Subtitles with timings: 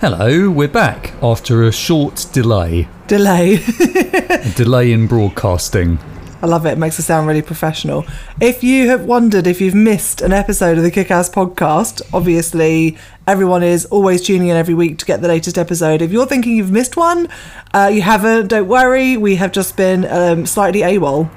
[0.00, 2.88] Hello, we're back after a short delay.
[3.06, 3.54] Delay.
[4.28, 5.98] A delay in broadcasting.
[6.42, 6.70] I love it.
[6.70, 8.04] It makes us sound really professional.
[8.40, 12.98] If you have wondered if you've missed an episode of the Kickass podcast, obviously
[13.28, 16.02] everyone is always tuning in every week to get the latest episode.
[16.02, 17.28] If you're thinking you've missed one,
[17.72, 19.16] uh, you haven't, don't worry.
[19.16, 21.30] We have just been um, slightly AWOL.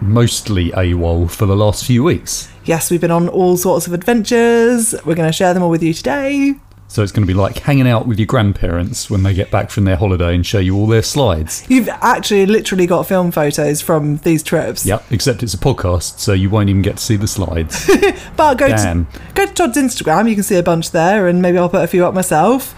[0.00, 2.48] Mostly AWOL for the last few weeks.
[2.64, 4.94] Yes, we've been on all sorts of adventures.
[5.04, 6.54] We're going to share them all with you today.
[6.88, 9.70] So it's going to be like hanging out with your grandparents when they get back
[9.70, 11.64] from their holiday and show you all their slides.
[11.68, 14.86] You've actually literally got film photos from these trips.
[14.86, 17.90] Yep, except it's a podcast, so you won't even get to see the slides.
[18.36, 19.06] But go Damn.
[19.06, 20.28] to, go to Todd's Instagram.
[20.28, 22.74] You can see a bunch there, and maybe I'll put a few up myself.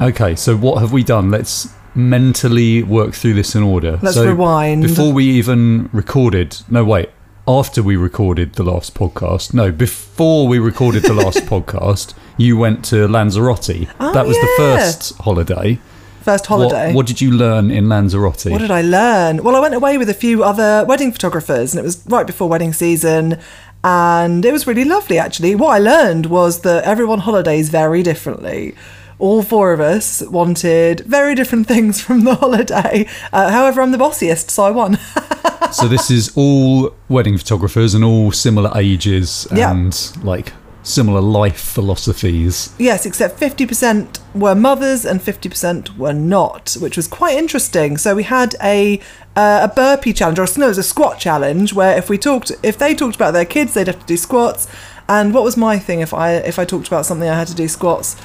[0.00, 1.30] Okay, so what have we done?
[1.30, 3.98] Let's mentally work through this in order.
[4.00, 4.82] Let's so rewind.
[4.82, 7.10] Before we even recorded, no, wait,
[7.46, 12.84] after we recorded the last podcast, no, before we recorded the last podcast, you went
[12.86, 13.88] to Lanzarote.
[13.98, 15.80] Oh, that was the first holiday.
[16.22, 16.88] First holiday.
[16.88, 18.46] What, what did you learn in Lanzarote?
[18.46, 19.42] What did I learn?
[19.42, 22.48] Well, I went away with a few other wedding photographers, and it was right before
[22.48, 23.40] wedding season,
[23.82, 25.56] and it was really lovely actually.
[25.56, 28.76] What I learned was that everyone holidays very differently.
[29.18, 33.06] All four of us wanted very different things from the holiday.
[33.32, 34.98] Uh, however, I'm the bossiest, so I won.
[35.72, 39.72] so this is all wedding photographers and all similar ages Yeah.
[39.72, 40.52] and like
[40.84, 42.72] similar life philosophies.
[42.78, 47.98] yes, except 50% were mothers and 50% were not, which was quite interesting.
[47.98, 49.00] So we had a
[49.36, 52.50] uh, a burpee challenge, or no, it was a squat challenge, where if we talked,
[52.62, 54.66] if they talked about their kids, they'd have to do squats.
[55.08, 57.54] And what was my thing if I if I talked about something I had to
[57.54, 58.16] do squats?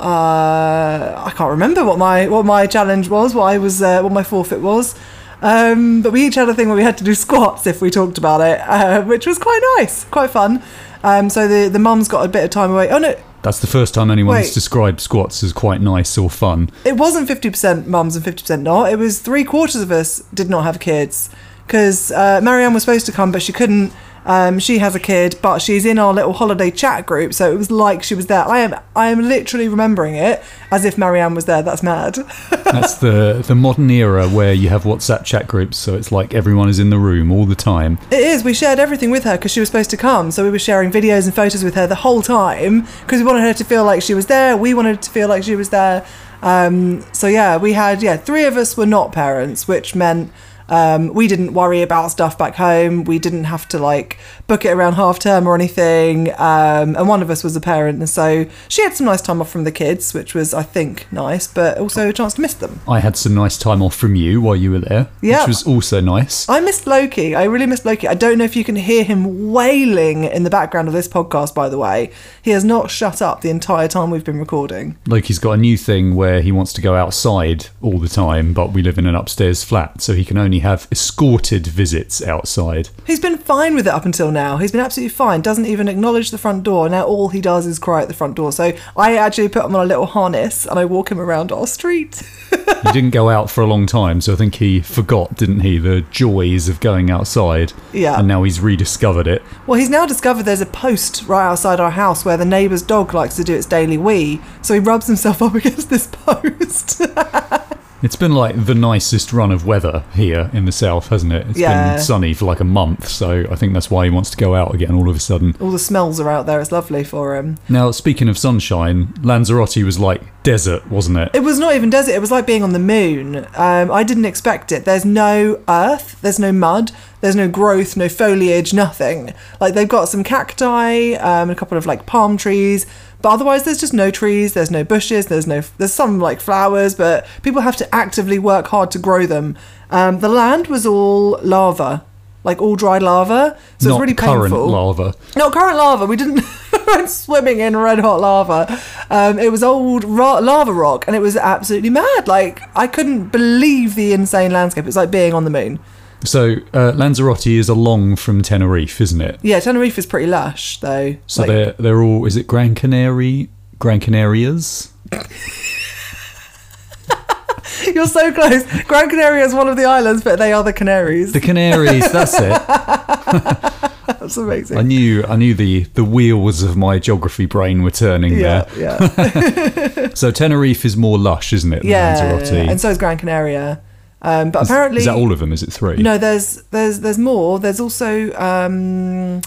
[0.00, 4.12] Uh, I can't remember what my what my challenge was, what I was, uh, what
[4.12, 4.94] my forfeit was.
[5.40, 7.90] Um, but we each had a thing where we had to do squats if we
[7.90, 10.62] talked about it, uh, which was quite nice, quite fun.
[11.04, 12.90] Um, so the the mum's got a bit of time away.
[12.90, 14.54] Oh no, That's the first time anyone's Wait.
[14.54, 16.70] described squats as quite nice or fun.
[16.84, 18.90] it wasn't 50% mums and 50% not.
[18.92, 21.30] It was three quarters of us did not have kids
[21.66, 23.92] because uh, Marianne was supposed to come, but she couldn't.
[24.28, 27.56] Um, she has a kid, but she's in our little holiday chat group, so it
[27.56, 28.46] was like she was there.
[28.46, 31.62] I am, I am literally remembering it as if Marianne was there.
[31.62, 32.14] That's mad.
[32.50, 36.68] That's the the modern era where you have WhatsApp chat groups, so it's like everyone
[36.68, 37.98] is in the room all the time.
[38.10, 38.44] It is.
[38.44, 40.30] We shared everything with her because she was supposed to come.
[40.30, 43.44] So we were sharing videos and photos with her the whole time because we wanted
[43.44, 44.58] her to feel like she was there.
[44.58, 46.06] We wanted to feel like she was there.
[46.42, 50.30] Um, so yeah, we had yeah three of us were not parents, which meant
[50.68, 53.04] um, we didn't worry about stuff back home.
[53.04, 56.30] We didn't have to like book it around half term or anything.
[56.32, 59.40] Um, and one of us was a parent, and so she had some nice time
[59.40, 62.54] off from the kids, which was I think nice, but also a chance to miss
[62.54, 62.80] them.
[62.88, 65.40] I had some nice time off from you while you were there, Yeah.
[65.40, 66.48] which was also nice.
[66.48, 67.34] I missed Loki.
[67.34, 68.08] I really missed Loki.
[68.08, 71.54] I don't know if you can hear him wailing in the background of this podcast,
[71.54, 72.10] by the way.
[72.42, 74.96] He has not shut up the entire time we've been recording.
[75.06, 78.72] Loki's got a new thing where he wants to go outside all the time, but
[78.72, 82.90] we live in an upstairs flat, so he can only have escorted visits outside.
[83.06, 84.56] He's been fine with it up until now.
[84.56, 85.40] He's been absolutely fine.
[85.40, 86.88] Doesn't even acknowledge the front door.
[86.88, 88.52] Now all he does is cry at the front door.
[88.52, 91.66] So I actually put him on a little harness and I walk him around our
[91.66, 92.22] street.
[92.84, 95.78] He didn't go out for a long time, so I think he forgot, didn't he,
[95.78, 97.72] the joys of going outside.
[97.92, 98.18] Yeah.
[98.18, 99.42] And now he's rediscovered it.
[99.66, 103.14] Well, he's now discovered there's a post right outside our house where the neighbour's dog
[103.14, 104.40] likes to do its daily wee.
[104.62, 107.02] So he rubs himself up against this post.
[108.00, 111.46] It's been like the nicest run of weather here in the south, hasn't it?
[111.50, 111.94] It's Yeah.
[111.94, 114.54] been sunny for like a month, so I think that's why he wants to go
[114.54, 115.56] out again all of a sudden.
[115.60, 116.60] All the smells are out there.
[116.60, 117.56] It's lovely for him.
[117.68, 121.30] Now, speaking of sunshine, Lanzarote was like desert, wasn't it?
[121.34, 122.12] It was not even desert.
[122.14, 123.46] It was like being on the moon.
[123.56, 124.84] Um, I didn't expect it.
[124.84, 126.16] There's no earth.
[126.22, 126.92] There's no mud.
[127.20, 127.96] There's no growth.
[127.96, 128.72] No foliage.
[128.72, 129.32] Nothing.
[129.60, 132.86] Like they've got some cacti, um, a couple of like palm trees,
[133.22, 134.54] but otherwise there's just no trees.
[134.54, 135.26] There's no bushes.
[135.26, 135.62] There's no.
[135.78, 139.56] There's some like flowers, but people have to actively work hard to grow them.
[139.90, 142.04] Um, the land was all lava,
[142.44, 143.58] like all dry lava.
[143.78, 144.68] So it's really current painful.
[144.68, 145.14] lava.
[145.36, 146.06] Not current lava.
[146.06, 146.44] We didn't
[146.86, 148.80] went swimming in red hot lava.
[149.10, 152.28] Um, it was old ro- lava rock, and it was absolutely mad.
[152.28, 154.86] Like I couldn't believe the insane landscape.
[154.86, 155.78] It's like being on the moon.
[156.24, 159.38] So uh, Lanzarote is along from Tenerife, isn't it?
[159.42, 161.16] Yeah, Tenerife is pretty lush though.
[161.26, 162.26] So Like, they're they're all.
[162.26, 163.48] Is it Gran Canary?
[163.78, 164.90] Gran Canarias?
[167.94, 168.64] you're so close.
[168.84, 171.32] Gran Canaria is one of the islands, but they are the Canaries.
[171.32, 172.10] The Canaries.
[172.12, 173.72] that's it.
[174.08, 174.78] That's amazing.
[174.78, 175.22] I knew.
[175.24, 178.90] I knew the the wheels of my geography brain were turning yeah, there.
[179.00, 181.82] yeah, So Tenerife is more lush, isn't it?
[181.82, 182.14] than yeah.
[182.32, 182.68] Lanzarote.
[182.68, 183.80] And so is Gran Canaria.
[184.22, 185.52] Um, but apparently, Is that all of them?
[185.52, 185.96] Is it three?
[185.96, 187.58] no, there's there's there's more.
[187.60, 189.40] There's also um,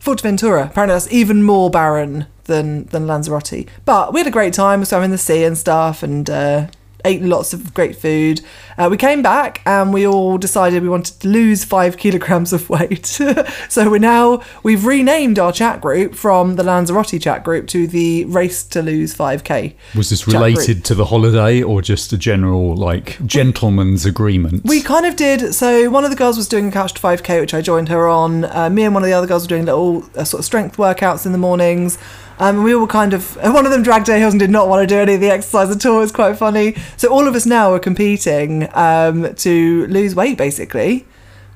[0.00, 0.66] Fuerteventura.
[0.66, 3.66] Apparently, that's even more barren than than Lanzarote.
[3.84, 4.84] But we had a great time.
[4.84, 6.66] So I'm in the sea and stuff, and uh,
[7.04, 8.40] ate lots of great food.
[8.76, 12.68] Uh, we came back and we all decided we wanted to lose five kilograms of
[12.68, 13.06] weight.
[13.68, 18.24] so we're now we've renamed our chat group from the Lanzarote chat group to the
[18.26, 19.74] Race to Lose 5K.
[19.94, 20.34] Was this group.
[20.34, 24.64] related to the holiday or just a general like gentleman's agreement?
[24.64, 25.54] We kind of did.
[25.54, 28.08] So one of the girls was doing a couch to 5k, which I joined her
[28.08, 28.44] on.
[28.44, 30.76] Uh, me and one of the other girls were doing little uh, sort of strength
[30.76, 31.98] workouts in the mornings.
[32.38, 34.68] Um, and we all kind of one of them dragged her heels and did not
[34.68, 36.02] want to do any of the exercise at all.
[36.02, 36.74] It's quite funny.
[36.96, 41.06] So all of us now are competing um, to lose weight, basically,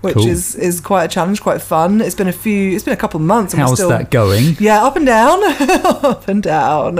[0.01, 0.29] which Cool.
[0.29, 2.01] is is quite a challenge, quite fun.
[2.01, 2.75] It's been a few.
[2.75, 3.53] It's been a couple of months.
[3.53, 4.57] And we're How's still, that going?
[4.61, 5.41] Yeah, up and down,
[6.05, 6.95] up and down.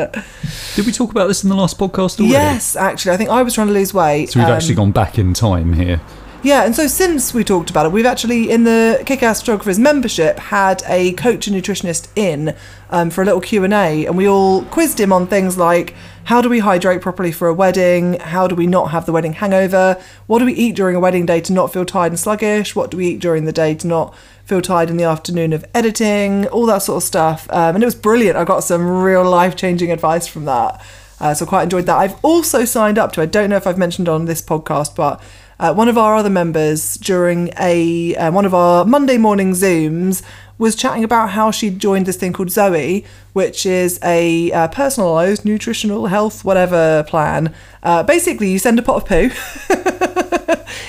[0.75, 2.33] Did we talk about this in the last podcast already?
[2.33, 4.31] Yes, actually, I think I was trying to lose weight.
[4.31, 6.01] So we've um, actually gone back in time here.
[6.45, 10.39] Yeah, and so since we talked about it, we've actually in the Kick-Ass Photographers membership
[10.39, 12.55] had a coach and nutritionist in
[12.91, 15.95] um, for a little Q and A, and we all quizzed him on things like
[16.25, 19.33] how do we hydrate properly for a wedding, how do we not have the wedding
[19.33, 22.77] hangover, what do we eat during a wedding day to not feel tired and sluggish,
[22.77, 24.15] what do we eat during the day to not
[24.45, 27.87] feel tired in the afternoon of editing, all that sort of stuff, um, and it
[27.87, 28.37] was brilliant.
[28.37, 30.81] I got some real life changing advice from that.
[31.21, 31.97] Uh, so quite enjoyed that.
[31.97, 33.21] I've also signed up to.
[33.21, 35.21] I don't know if I've mentioned on this podcast, but
[35.59, 40.23] uh, one of our other members during a uh, one of our Monday morning Zooms
[40.59, 45.45] was chatting about how she joined this thing called Zoe, which is a uh, personalised
[45.45, 47.55] nutritional health whatever plan.
[47.83, 49.31] Uh, basically, you send a pot of poo,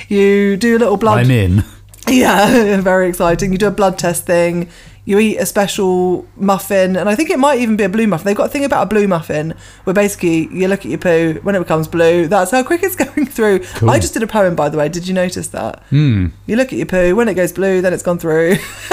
[0.14, 1.20] you do a little blood.
[1.20, 1.64] I'm in.
[2.08, 3.52] Yeah, very exciting.
[3.52, 4.70] You do a blood test thing.
[5.10, 8.26] You eat a special muffin, and I think it might even be a blue muffin.
[8.26, 11.40] They've got a thing about a blue muffin where basically you look at your poo
[11.42, 12.28] when it becomes blue.
[12.28, 13.62] That's how quick it's going through.
[13.74, 13.90] Cool.
[13.90, 14.88] I just did a poem, by the way.
[14.88, 15.82] Did you notice that?
[15.90, 16.28] Hmm.
[16.46, 18.58] You look at your poo when it goes blue, then it's gone through.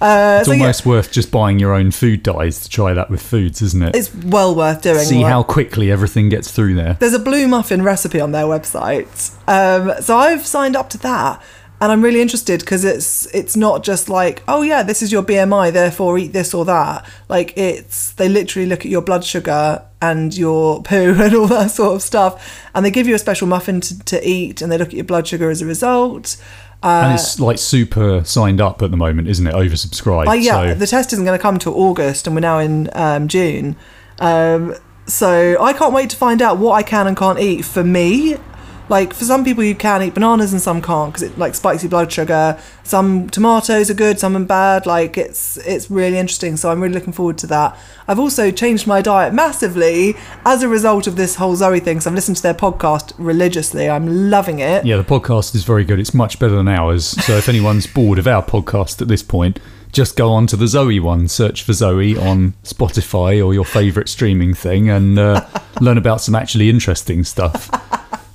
[0.00, 3.10] uh, It's so yeah, almost worth just buying your own food dyes to try that
[3.10, 3.96] with foods, isn't it?
[3.96, 4.98] it's well worth doing.
[5.00, 5.28] See right?
[5.28, 6.94] how quickly everything gets through there.
[7.00, 9.36] There's a blue muffin recipe on their website.
[9.48, 11.42] Um, so I've signed up to that.
[11.82, 15.22] And I'm really interested because it's it's not just like oh yeah this is your
[15.22, 19.82] BMI therefore eat this or that like it's they literally look at your blood sugar
[20.02, 23.46] and your poo and all that sort of stuff and they give you a special
[23.46, 26.36] muffin to, to eat and they look at your blood sugar as a result.
[26.82, 29.54] and Uh, it's like super signed up at the moment, isn't it?
[29.54, 30.28] Oversubscribed.
[30.28, 32.90] Oh yeah, so the test isn't going to come till August, and we're now in
[32.92, 33.76] um, June.
[34.18, 34.74] Um,
[35.06, 38.36] so I can't wait to find out what I can and can't eat for me.
[38.90, 41.84] Like for some people, you can eat bananas and some can't because it like spikes
[41.84, 42.58] your blood sugar.
[42.82, 44.84] Some tomatoes are good, some are bad.
[44.84, 46.56] Like it's it's really interesting.
[46.56, 47.78] So I'm really looking forward to that.
[48.08, 52.00] I've also changed my diet massively as a result of this whole Zoe thing.
[52.00, 53.88] So I've listened to their podcast religiously.
[53.88, 54.84] I'm loving it.
[54.84, 56.00] yeah, the podcast is very good.
[56.00, 57.06] It's much better than ours.
[57.24, 59.60] So if anyone's bored of our podcast at this point,
[59.92, 61.28] just go on to the Zoe one.
[61.28, 65.46] Search for Zoe on Spotify or your favourite streaming thing, and uh,
[65.80, 67.70] learn about some actually interesting stuff.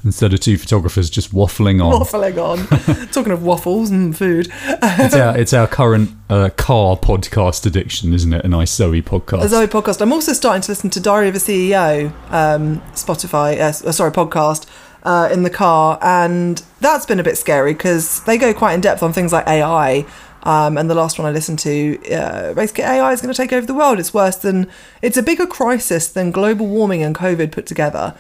[0.06, 2.00] Instead of two photographers just waffling on.
[2.00, 3.08] Waffling on.
[3.12, 4.48] Talking of waffles and food.
[4.64, 8.46] It's our it's our current uh, car podcast addiction, isn't it?
[8.46, 9.42] A nice Zoe podcast.
[9.42, 10.02] A Zoe podcast.
[10.02, 14.12] I'm also starting to listen to Diary of a CEO, um, Spotify, uh, uh, sorry,
[14.12, 14.70] podcast
[15.02, 18.82] uh, in the car, and that's been a bit scary because they go quite in
[18.82, 20.06] depth on things like AI.
[20.44, 23.52] Um, and the last one I listened to, uh, basically AI is going to take
[23.52, 23.98] over the world.
[23.98, 24.70] It's worse than,
[25.02, 28.14] it's a bigger crisis than global warming and COVID put together.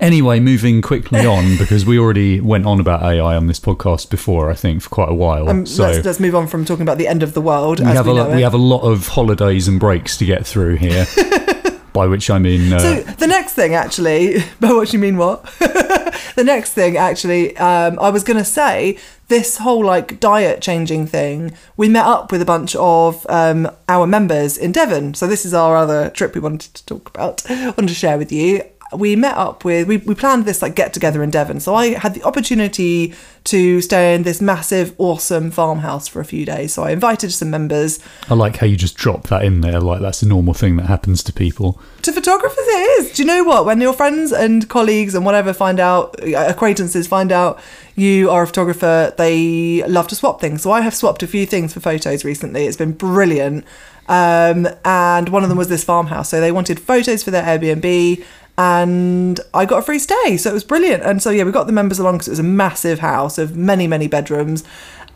[0.00, 4.50] Anyway, moving quickly on because we already went on about AI on this podcast before,
[4.50, 5.48] I think, for quite a while.
[5.48, 7.80] Um, so let's, let's move on from talking about the end of the world.
[7.80, 10.16] we as have we a know lot, we have a lot of holidays and breaks
[10.16, 11.06] to get through here.
[11.92, 15.44] by which I mean, uh, So the next thing, actually, by what you mean, what?
[15.58, 18.96] the next thing, actually, um, I was gonna say
[19.28, 21.52] this whole like diet changing thing.
[21.76, 25.14] We met up with a bunch of um, our members in Devon.
[25.14, 27.44] So this is our other trip we wanted to talk about.
[27.48, 28.62] wanted to share with you.
[28.92, 31.60] We met up with we, we planned this like get together in Devon.
[31.60, 36.44] So I had the opportunity to stay in this massive, awesome farmhouse for a few
[36.44, 36.74] days.
[36.74, 38.00] So I invited some members.
[38.28, 40.86] I like how you just drop that in there, like that's a normal thing that
[40.86, 41.80] happens to people.
[42.02, 43.12] To photographers, it is.
[43.12, 43.64] Do you know what?
[43.64, 47.60] When your friends and colleagues and whatever find out, acquaintances find out
[47.94, 50.62] you are a photographer, they love to swap things.
[50.62, 52.66] So I have swapped a few things for photos recently.
[52.66, 53.64] It's been brilliant.
[54.08, 56.30] Um, and one of them was this farmhouse.
[56.30, 58.24] So they wanted photos for their Airbnb.
[58.58, 61.02] And I got a free stay, so it was brilliant.
[61.02, 63.56] And so yeah, we got the members along because it was a massive house of
[63.56, 64.64] many, many bedrooms.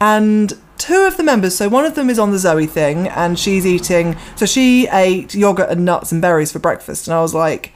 [0.01, 3.39] And two of the members, so one of them is on the Zoe thing, and
[3.39, 4.17] she's eating.
[4.37, 7.73] So she ate yogurt and nuts and berries for breakfast, and I was like,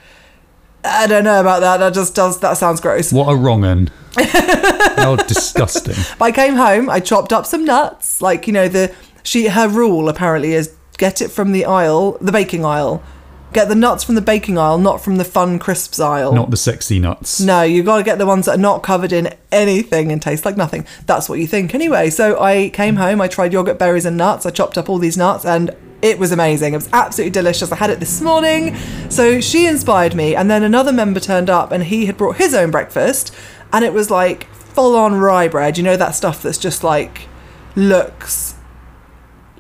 [0.85, 1.79] I don't know about that.
[1.79, 2.41] That just does.
[2.41, 3.12] That sounds gross.
[3.12, 3.91] What a wrong un.
[4.17, 5.97] How disgusting.
[6.19, 6.88] But I came home.
[6.88, 8.23] I chopped up some nuts.
[8.23, 12.33] Like you know, the she her rule apparently is get it from the aisle, the
[12.33, 13.03] baking aisle.
[13.52, 16.35] Get the nuts from the baking aisle, not from the fun crisps aisle.
[16.35, 17.40] Not the sexy nuts.
[17.40, 20.45] No, you've got to get the ones that are not covered in anything and taste
[20.45, 20.87] like nothing.
[21.07, 22.11] That's what you think anyway.
[22.11, 24.45] So I came home, I tried yogurt, berries, and nuts.
[24.45, 26.75] I chopped up all these nuts and it was amazing.
[26.75, 27.73] It was absolutely delicious.
[27.73, 28.76] I had it this morning.
[29.09, 30.37] So she inspired me.
[30.37, 33.35] And then another member turned up and he had brought his own breakfast
[33.73, 35.78] and it was like full on rye bread.
[35.78, 37.28] You know, that stuff that's just like
[37.75, 38.55] looks.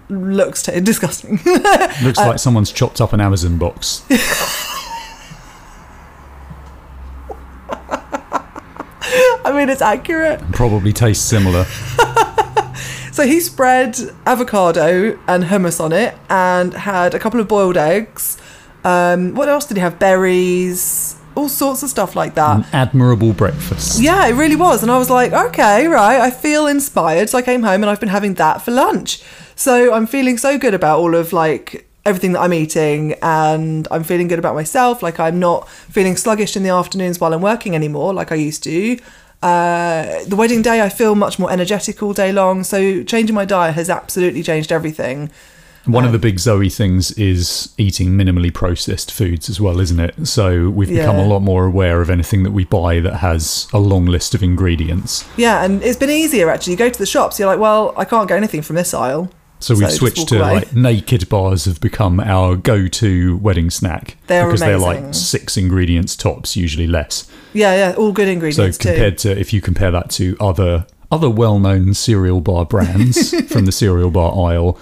[0.08, 1.38] Looks t- disgusting.
[2.02, 4.04] Looks like someone's chopped up an Amazon box.
[9.44, 10.40] I mean, it's accurate.
[10.52, 11.66] Probably tastes similar.
[13.18, 18.38] So he spread avocado and hummus on it and had a couple of boiled eggs.
[18.84, 19.98] Um, what else did he have?
[19.98, 22.58] Berries, all sorts of stuff like that.
[22.58, 24.00] An admirable breakfast.
[24.00, 24.84] Yeah, it really was.
[24.84, 27.28] And I was like, okay, right, I feel inspired.
[27.28, 29.20] So I came home and I've been having that for lunch.
[29.58, 34.04] So I'm feeling so good about all of like everything that I'm eating and I'm
[34.04, 35.02] feeling good about myself.
[35.02, 38.62] Like I'm not feeling sluggish in the afternoons while I'm working anymore like I used
[38.62, 38.96] to.
[39.42, 42.62] Uh, the wedding day, I feel much more energetic all day long.
[42.62, 45.28] So changing my diet has absolutely changed everything.
[45.86, 50.28] One of the big Zoe things is eating minimally processed foods as well, isn't it?
[50.28, 53.78] So we've become a lot more aware of anything that we buy that has a
[53.78, 55.24] long list of ingredients.
[55.36, 56.74] Yeah, and it's been easier actually.
[56.74, 59.32] You go to the shops, you're like, well, I can't get anything from this aisle.
[59.60, 60.54] So we've So switched to away.
[60.54, 65.56] like naked bars have become our go-to wedding snack They are because they're like six
[65.56, 67.28] ingredients tops, usually less.
[67.52, 68.84] Yeah, yeah, all good ingredients too.
[68.84, 73.64] So compared to if you compare that to other other well-known cereal bar brands from
[73.64, 74.78] the cereal bar aisle,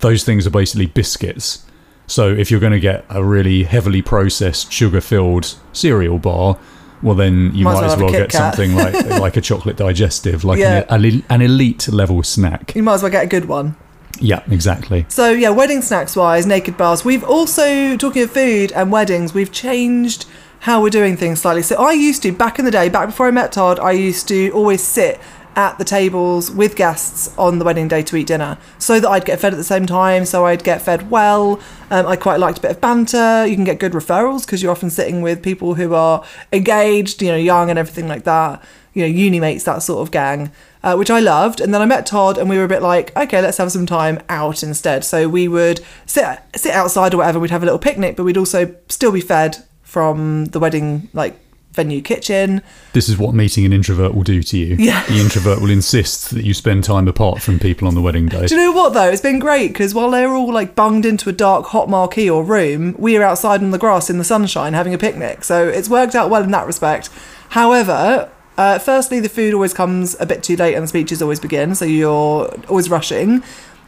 [0.00, 1.64] those things are basically biscuits.
[2.08, 6.58] So if you're going to get a really heavily processed, sugar-filled cereal bar,
[7.02, 8.32] well then you Might might, as as well well have a KitKat.
[8.32, 10.84] something like like a chocolate digestive, like Yeah.
[10.90, 12.74] an, an, an elite level snack.
[12.74, 13.76] You might as well get a good one.
[14.20, 15.06] Yeah, exactly.
[15.08, 17.04] So yeah, wedding snacks wise, naked bars.
[17.04, 20.26] We've also talking of food and weddings, we've changed
[20.60, 21.62] how we're doing things slightly.
[21.62, 24.26] So I used to back in the day, back before I met Todd, I used
[24.28, 25.20] to always sit
[25.56, 29.24] at the tables with guests on the wedding day to eat dinner, so that I'd
[29.24, 30.24] get fed at the same time.
[30.24, 31.60] So I'd get fed well.
[31.90, 33.44] Um, I quite liked a bit of banter.
[33.44, 37.28] You can get good referrals because you're often sitting with people who are engaged, you
[37.28, 38.62] know, young and everything like that.
[38.94, 40.50] You know, uni mates, that sort of gang
[40.82, 41.60] uh, which I loved.
[41.60, 43.86] And then I met Todd, and we were a bit like, okay, let's have some
[43.86, 45.04] time out instead.
[45.04, 47.38] So we would sit sit outside or whatever.
[47.38, 51.38] We'd have a little picnic, but we'd also still be fed from the wedding like
[51.78, 52.60] venue kitchen.
[52.92, 54.74] This is what meeting an introvert will do to you.
[54.76, 55.04] Yeah.
[55.06, 58.46] The introvert will insist that you spend time apart from people on the wedding day.
[58.46, 59.08] Do you know what though?
[59.08, 62.42] It's been great because while they're all like bunged into a dark, hot marquee or
[62.42, 65.44] room, we are outside on the grass in the sunshine having a picnic.
[65.44, 67.10] So it's worked out well in that respect.
[67.50, 68.28] However,
[68.58, 71.74] uh, firstly, the food always comes a bit too late and the speeches always begin,
[71.76, 73.42] so you're always rushing.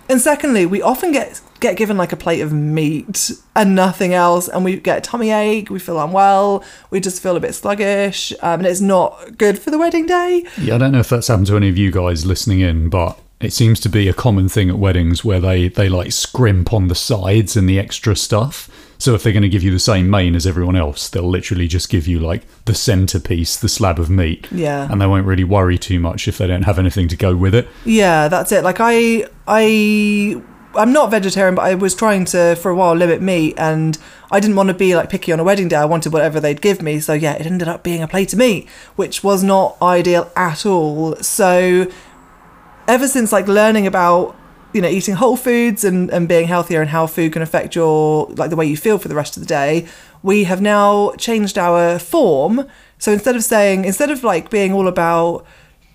[0.09, 4.49] And secondly, we often get get given like a plate of meat and nothing else,
[4.49, 5.71] and we get a tummy ache.
[5.71, 6.65] We feel unwell.
[6.91, 10.45] We just feel a bit sluggish, um, and it's not good for the wedding day.
[10.57, 13.21] Yeah, I don't know if that's happened to any of you guys listening in, but
[13.41, 16.89] it seems to be a common thing at weddings where they, they like scrimp on
[16.89, 18.69] the sides and the extra stuff.
[19.01, 21.67] So if they're going to give you the same main as everyone else, they'll literally
[21.67, 24.47] just give you like the centerpiece, the slab of meat.
[24.53, 24.87] Yeah.
[24.93, 27.55] And they won't really worry too much if they don't have anything to go with
[27.55, 27.67] it.
[27.87, 28.63] Yeah, that's it.
[28.63, 30.43] Like I I
[30.75, 33.97] I'm not vegetarian, but I was trying to for a while limit meat and
[34.31, 35.77] I didn't want to be like picky on a wedding day.
[35.77, 37.01] I wanted whatever they'd give me.
[37.01, 40.67] So yeah, it ended up being a plate of meat, which was not ideal at
[40.67, 41.17] all.
[41.17, 41.91] So
[42.87, 44.37] ever since like learning about
[44.73, 48.27] you know eating whole foods and, and being healthier and how food can affect your
[48.37, 49.87] like the way you feel for the rest of the day
[50.23, 52.67] we have now changed our form.
[52.99, 55.47] So instead of saying instead of like being all about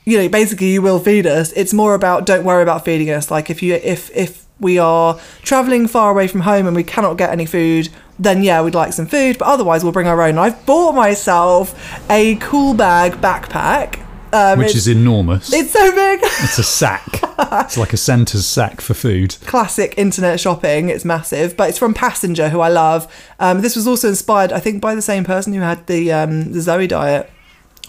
[0.06, 3.30] you know basically you will feed us it's more about don't worry about feeding us.
[3.30, 7.18] Like if you if if we are traveling far away from home and we cannot
[7.18, 10.38] get any food then yeah we'd like some food but otherwise we'll bring our own.
[10.38, 14.05] I've bought myself a cool bag backpack
[14.36, 15.52] um, Which is enormous.
[15.54, 17.08] it's so big It's a sack.
[17.40, 19.36] it's like a Santa's sack for food.
[19.46, 20.90] classic internet shopping.
[20.90, 23.12] It's massive, but it's from Passenger, who I love.
[23.40, 26.52] Um, this was also inspired, I think, by the same person who had the um,
[26.52, 27.30] the Zoe diet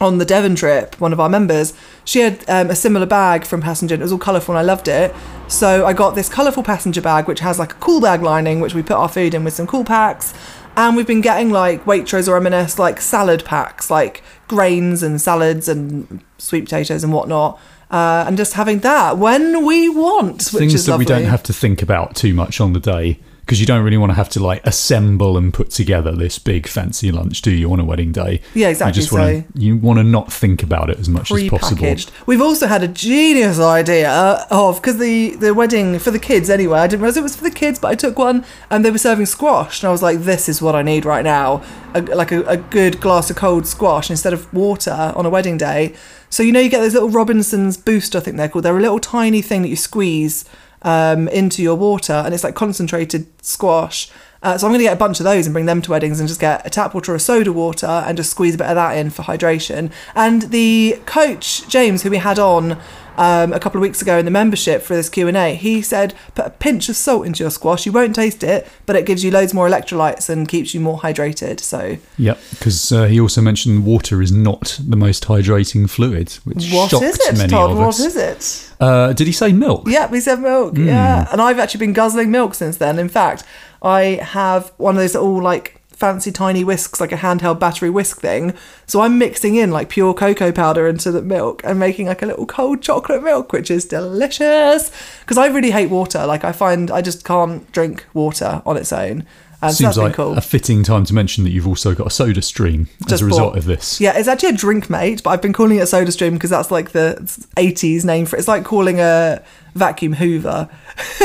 [0.00, 1.00] on the Devon trip.
[1.00, 1.72] One of our members,
[2.04, 3.94] she had um, a similar bag from Passenger.
[3.94, 5.14] and It was all colourful, and I loved it.
[5.48, 8.74] So I got this colourful Passenger bag, which has like a cool bag lining, which
[8.74, 10.34] we put our food in with some cool packs.
[10.76, 15.68] And we've been getting like Waitrose or M&S like salad packs, like grains and salads
[15.68, 17.58] and sweet potatoes and whatnot.
[17.90, 21.42] Uh, and just having that when we want, which Things is that we don't have
[21.44, 23.20] to think about too much on the day.
[23.46, 26.66] Because you don't really want to have to like assemble and put together this big
[26.66, 28.40] fancy lunch, do you, on a wedding day?
[28.54, 29.00] Yeah, You exactly.
[29.00, 31.76] just want to you want to not think about it as much as possible.
[31.76, 32.10] Pre-packaged.
[32.26, 34.10] We've also had a genius idea
[34.50, 36.80] of because the the wedding for the kids anyway.
[36.80, 38.98] I didn't realize it was for the kids, but I took one and they were
[38.98, 41.62] serving squash, and I was like, "This is what I need right now,
[41.94, 45.56] a, like a, a good glass of cold squash instead of water on a wedding
[45.56, 45.94] day."
[46.30, 48.64] So you know, you get those little Robinson's Boost, I think they're called.
[48.64, 50.44] They're a little tiny thing that you squeeze
[50.82, 54.10] um, into your water, and it's like concentrated squash.
[54.46, 56.20] Uh, so I'm going to get a bunch of those and bring them to weddings
[56.20, 58.68] and just get a tap water or a soda water and just squeeze a bit
[58.68, 59.90] of that in for hydration.
[60.14, 62.78] And the coach James, who we had on
[63.16, 65.82] um, a couple of weeks ago in the membership for this Q and A, he
[65.82, 67.86] said put a pinch of salt into your squash.
[67.86, 71.00] You won't taste it, but it gives you loads more electrolytes and keeps you more
[71.00, 71.58] hydrated.
[71.58, 76.70] So Yep, because uh, he also mentioned water is not the most hydrating fluid, which
[76.70, 77.72] what shocked is it, many Todd?
[77.72, 77.98] of What us.
[77.98, 78.72] is it?
[78.78, 79.88] Uh, did he say milk?
[79.88, 80.76] Yeah, we said milk.
[80.78, 82.98] Yeah, and I've actually been guzzling milk since then.
[82.98, 83.42] In fact,
[83.86, 88.20] I have one of those little like fancy tiny whisks, like a handheld battery whisk
[88.20, 88.52] thing.
[88.86, 92.26] So I'm mixing in like pure cocoa powder into the milk and making like a
[92.26, 94.90] little cold chocolate milk, which is delicious.
[95.20, 96.26] Because I really hate water.
[96.26, 99.24] Like I find I just can't drink water on its own.
[99.62, 100.36] And Seems that's like cool.
[100.36, 103.52] a fitting time to mention that you've also got a soda stream as a result
[103.54, 103.98] bought- of this.
[103.98, 106.50] Yeah, it's actually a drink mate, but I've been calling it a soda stream because
[106.50, 107.16] that's like the
[107.56, 108.40] 80s name for it.
[108.40, 109.42] It's like calling a
[109.74, 110.68] vacuum hoover.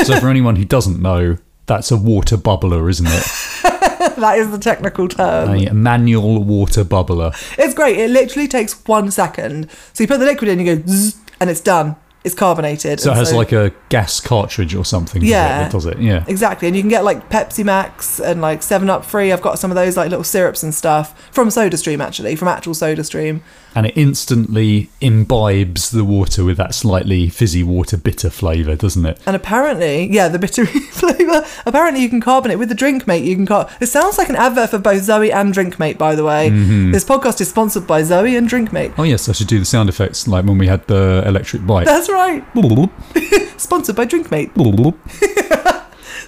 [0.04, 3.26] so for anyone who doesn't know, that's a water bubbler, isn't it?
[4.16, 5.50] that is the technical term.
[5.54, 7.32] a manual water bubbler.
[7.58, 7.98] It's great.
[7.98, 9.70] It literally takes one second.
[9.92, 11.96] So you put the liquid in, you go, zzz, and it's done.
[12.24, 13.00] It's carbonated.
[13.00, 15.22] So it has like a gas cartridge or something.
[15.22, 15.68] does it, Yeah.
[15.68, 15.98] does it?
[15.98, 16.24] Yeah.
[16.28, 19.32] exactly, and you can get like Pepsi Max and like Seven Up free.
[19.32, 22.74] I've got some of those like little syrups and stuff from SodaStream actually, from actual
[22.74, 23.40] SodaStream.
[23.74, 29.18] And it instantly imbibes the water with that slightly fizzy water bitter flavour, doesn't it?
[29.26, 31.46] And apparently, yeah, the bitter flavour.
[31.64, 33.24] Apparently, you can carbonate with the drink mate.
[33.24, 33.70] You can car.
[33.80, 36.50] It sounds like an advert for both Zoe and Drink Mate, by the way.
[36.50, 36.92] Mm-hmm.
[36.92, 38.92] This podcast is sponsored by Zoe and Drink Mate.
[38.98, 41.86] Oh yes, I should do the sound effects like when we had the electric bike.
[41.86, 42.44] That's right.
[43.56, 44.50] Sponsored by Drink Mate.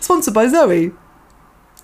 [0.01, 0.93] Sponsored by Zoe.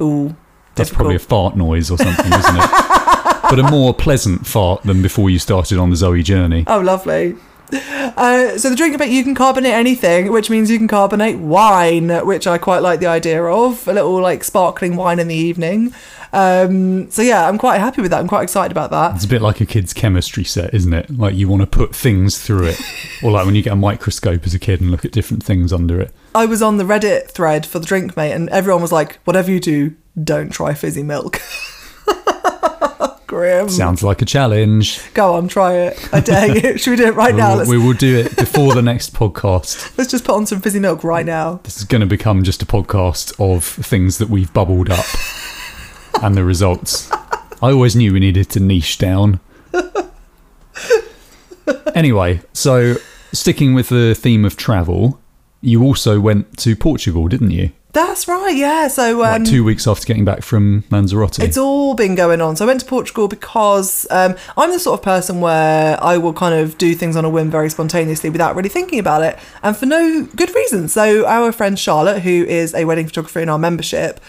[0.00, 0.36] Ooh.
[0.74, 3.39] That's probably a fart noise or something, isn't it?
[3.50, 6.64] But a more pleasant fart than before you started on the Zoe journey.
[6.68, 7.36] Oh, lovely.
[7.72, 12.08] Uh, so the drink bit you can carbonate anything, which means you can carbonate wine,
[12.26, 13.86] which I quite like the idea of.
[13.88, 15.92] A little like sparkling wine in the evening.
[16.32, 18.20] Um, so yeah, I'm quite happy with that.
[18.20, 19.16] I'm quite excited about that.
[19.16, 21.10] It's a bit like a kid's chemistry set, isn't it?
[21.10, 22.80] Like you want to put things through it.
[23.22, 25.72] or like when you get a microscope as a kid and look at different things
[25.72, 26.12] under it.
[26.34, 29.50] I was on the Reddit thread for the drink mate, and everyone was like, "Whatever
[29.50, 31.40] you do, don't try fizzy milk."
[33.30, 33.68] Grim.
[33.68, 35.00] Sounds like a challenge.
[35.14, 36.08] Go on, try it.
[36.12, 36.76] I dare you.
[36.78, 37.54] Should we do it right now?
[37.54, 39.94] Let's, we will do it before the next podcast.
[39.98, 41.60] let's just put on some fizzy milk right now.
[41.62, 45.06] This is going to become just a podcast of things that we've bubbled up
[46.24, 47.08] and the results.
[47.62, 49.38] I always knew we needed to niche down.
[51.94, 52.96] Anyway, so
[53.32, 55.20] sticking with the theme of travel,
[55.60, 57.70] you also went to Portugal, didn't you?
[57.92, 58.54] That's right.
[58.54, 58.88] Yeah.
[58.88, 61.40] So um, like two weeks after getting back from Lanzarote.
[61.40, 62.56] It's all been going on.
[62.56, 66.32] So I went to Portugal because um, I'm the sort of person where I will
[66.32, 69.76] kind of do things on a whim very spontaneously without really thinking about it, and
[69.76, 70.88] for no good reason.
[70.88, 74.20] So our friend Charlotte, who is a wedding photographer in our membership,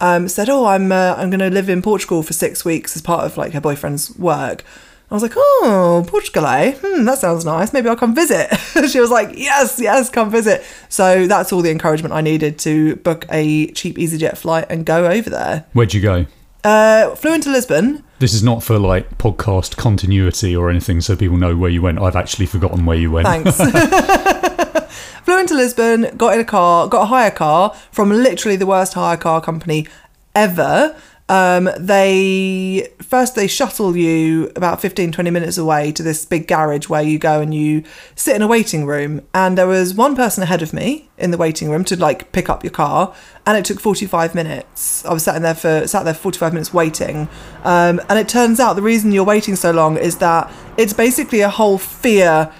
[0.00, 3.02] um, said, "Oh, I'm uh, I'm going to live in Portugal for six weeks as
[3.02, 4.64] part of like her boyfriend's work."
[5.10, 6.44] I was like, "Oh, Portugal?
[6.44, 7.72] Hmm, that sounds nice.
[7.72, 8.48] Maybe I'll come visit."
[8.90, 12.96] she was like, "Yes, yes, come visit." So that's all the encouragement I needed to
[12.96, 15.64] book a cheap EasyJet flight and go over there.
[15.72, 16.26] Where'd you go?
[16.62, 18.04] Uh, flew into Lisbon.
[18.18, 21.98] This is not for like podcast continuity or anything, so people know where you went.
[21.98, 23.26] I've actually forgotten where you went.
[23.26, 23.56] Thanks.
[25.24, 28.92] flew into Lisbon, got in a car, got a hire car from literally the worst
[28.94, 29.86] hire car company
[30.34, 30.96] ever.
[31.30, 36.88] Um, they first they shuttle you about 15 20 minutes away to this big garage
[36.88, 37.84] where you go and you
[38.16, 39.22] sit in a waiting room.
[39.32, 42.48] And there was one person ahead of me in the waiting room to like pick
[42.48, 43.14] up your car
[43.46, 45.04] and it took 45 minutes.
[45.04, 47.28] I was sat in there for sat there for 45 minutes waiting.
[47.62, 51.42] Um, and it turns out the reason you're waiting so long is that it's basically
[51.42, 52.52] a whole fear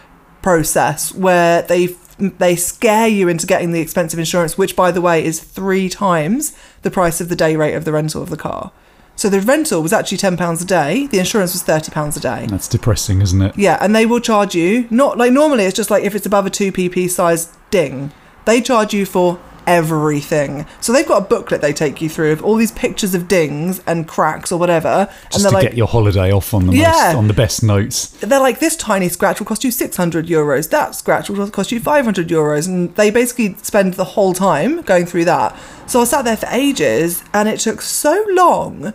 [0.43, 1.89] process where they
[2.21, 6.57] they scare you into getting the expensive insurance, which by the way is three times
[6.83, 8.73] the price of the day rate of the rental of the car.
[9.17, 11.07] So the rental was actually ten pounds a day.
[11.07, 12.47] The insurance was thirty pounds a day.
[12.49, 13.59] That's depressing, isn't it?
[13.59, 15.65] Yeah, and they will charge you not like normally.
[15.65, 18.13] It's just like if it's above a two pp size ding,
[18.47, 19.39] they charge you for
[19.71, 20.67] everything.
[20.81, 23.81] So they've got a booklet they take you through of all these pictures of dings
[23.87, 26.75] and cracks or whatever, Just and to they're get like, your holiday off on the
[26.77, 26.91] Yeah.
[26.91, 28.07] most, on the best notes.
[28.21, 30.71] they're like, this tiny scratch will cost you 600 euros.
[30.71, 32.67] That scratch will cost you 500 euros.
[32.67, 35.57] And they basically spend the whole time going through that.
[35.87, 38.93] So I sat there for ages and it took so long.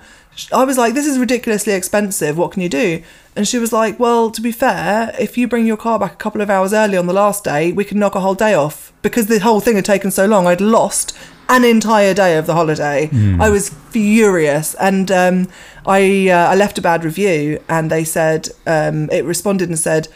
[0.51, 2.37] I was like, this is ridiculously expensive.
[2.37, 3.01] What can you do?
[3.35, 6.17] And she was like, well, to be fair, if you bring your car back a
[6.17, 8.91] couple of hours early on the last day, we can knock a whole day off.
[9.01, 11.17] Because the whole thing had taken so long, I'd lost
[11.47, 13.09] an entire day of the holiday.
[13.39, 15.47] I was furious, and um,
[15.85, 20.07] I uh, I left a bad review, and they said um, it responded and said.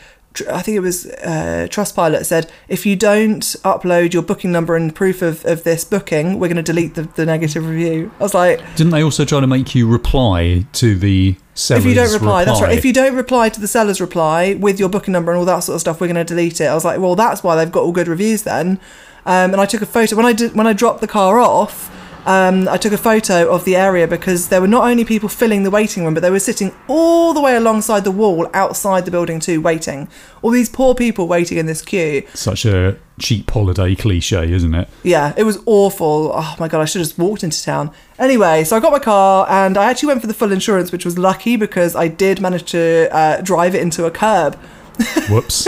[0.49, 4.93] I think it was uh, Trustpilot said, if you don't upload your booking number and
[4.93, 8.11] proof of, of this booking, we're going to delete the, the negative review.
[8.19, 11.89] I was like, Didn't they also try to make you reply to the seller's if
[11.89, 12.77] you don't reply, that's right.
[12.77, 15.59] If you don't reply to the seller's reply with your booking number and all that
[15.59, 16.65] sort of stuff, we're going to delete it.
[16.65, 18.79] I was like, well, that's why they've got all good reviews then.
[19.25, 21.95] Um, and I took a photo when I did when I dropped the car off.
[22.29, 25.63] Um, I took a photo of the area because there were not only people filling
[25.63, 29.09] the waiting room, but they were sitting all the way alongside the wall outside the
[29.09, 30.07] building too, waiting.
[30.43, 32.21] All these poor people waiting in this queue.
[32.35, 34.87] Such a cheap holiday cliche, isn't it?
[35.01, 36.31] Yeah, it was awful.
[36.35, 37.89] Oh my god, I should have just walked into town.
[38.19, 41.05] Anyway, so I got my car and I actually went for the full insurance, which
[41.05, 44.53] was lucky because I did manage to uh, drive it into a curb.
[45.29, 45.67] Whoops.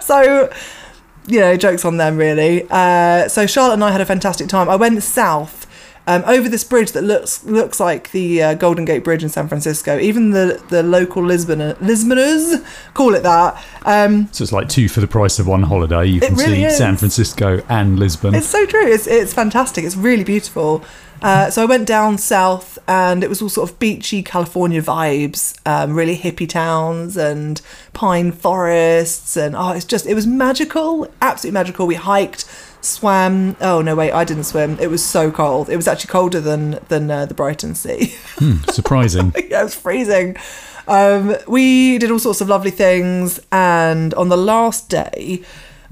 [0.00, 0.48] So,
[1.26, 2.66] you know, jokes on them really.
[2.70, 4.68] Uh, so Charlotte and I had a fantastic time.
[4.68, 5.67] I went south.
[6.08, 9.46] Um, over this bridge that looks looks like the uh, Golden Gate Bridge in San
[9.46, 9.98] Francisco.
[9.98, 13.62] Even the, the local Lisbon Lisboners call it that.
[13.84, 16.06] Um, so it's like two for the price of one holiday.
[16.06, 16.78] You can really see is.
[16.78, 18.34] San Francisco and Lisbon.
[18.34, 18.86] It's so true.
[18.86, 19.84] It's it's fantastic.
[19.84, 20.82] It's really beautiful.
[21.20, 25.58] Uh, so I went down south, and it was all sort of beachy California vibes,
[25.66, 27.60] um, really hippie towns and
[27.92, 31.86] pine forests, and oh, it's just it was magical, absolutely magical.
[31.86, 32.44] We hiked,
[32.88, 33.56] swam.
[33.60, 34.78] Oh no, wait, I didn't swim.
[34.80, 35.68] It was so cold.
[35.68, 38.06] It was actually colder than than uh, the Brighton Sea.
[38.70, 39.32] Surprising.
[39.48, 40.36] yeah, it was freezing.
[40.86, 45.42] Um, we did all sorts of lovely things, and on the last day,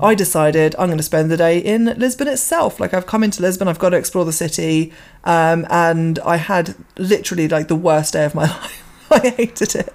[0.01, 2.81] I decided I'm going to spend the day in Lisbon itself.
[2.81, 4.93] Like I've come into Lisbon, I've got to explore the city,
[5.25, 8.83] um, and I had literally like the worst day of my life.
[9.11, 9.95] I hated it.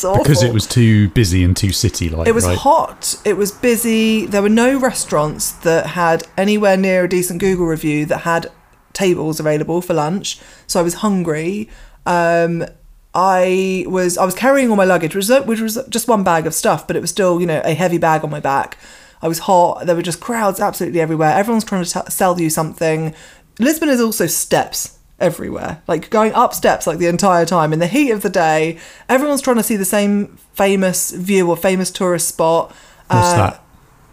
[0.00, 0.22] It's awful.
[0.22, 2.26] because it was too busy and too city-like.
[2.26, 2.56] It was right?
[2.56, 3.16] hot.
[3.26, 4.24] It was busy.
[4.24, 8.50] There were no restaurants that had anywhere near a decent Google review that had
[8.94, 10.40] tables available for lunch.
[10.66, 11.68] So I was hungry.
[12.06, 12.64] Um,
[13.14, 16.46] I was I was carrying all my luggage, which was, which was just one bag
[16.46, 18.78] of stuff, but it was still you know a heavy bag on my back.
[19.20, 19.84] I was hot.
[19.84, 21.36] There were just crowds absolutely everywhere.
[21.36, 23.14] Everyone's trying to t- sell you something.
[23.58, 27.86] Lisbon is also steps everywhere, like going up steps like the entire time in the
[27.86, 28.78] heat of the day.
[29.08, 32.68] Everyone's trying to see the same famous view or famous tourist spot.
[33.08, 33.62] What's Uh, that?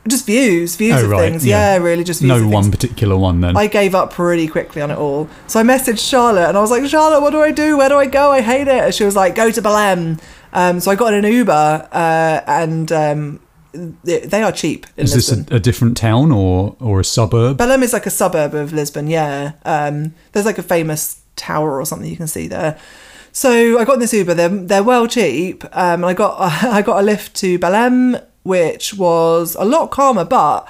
[0.08, 1.46] Just views, views Oh, of right, things.
[1.46, 1.74] yeah.
[1.76, 1.84] Yeah.
[1.84, 3.58] really, just views No one particular one then.
[3.58, 5.28] I gave up pretty quickly on it all.
[5.48, 7.78] So I messaged Charlotte and I was like, Charlotte, what do I do?
[7.78, 8.32] Where do I go?
[8.32, 8.84] I hate it.
[8.86, 10.20] And she was like, go to Belém.
[10.54, 13.40] Um, so I got an Uber uh, and um,
[13.74, 17.58] they, are cheap in Is this a, a different town or or a suburb?
[17.58, 19.54] Belém is like a suburb of Lisbon, yeah.
[19.66, 22.78] Um, there's like a famous tower or something you can see there.
[23.32, 24.34] So I got in this Uber.
[24.34, 25.64] They're they're well cheap.
[25.66, 30.26] Um, and I got I got a lift to Belém, which was a lot calmer,
[30.26, 30.68] but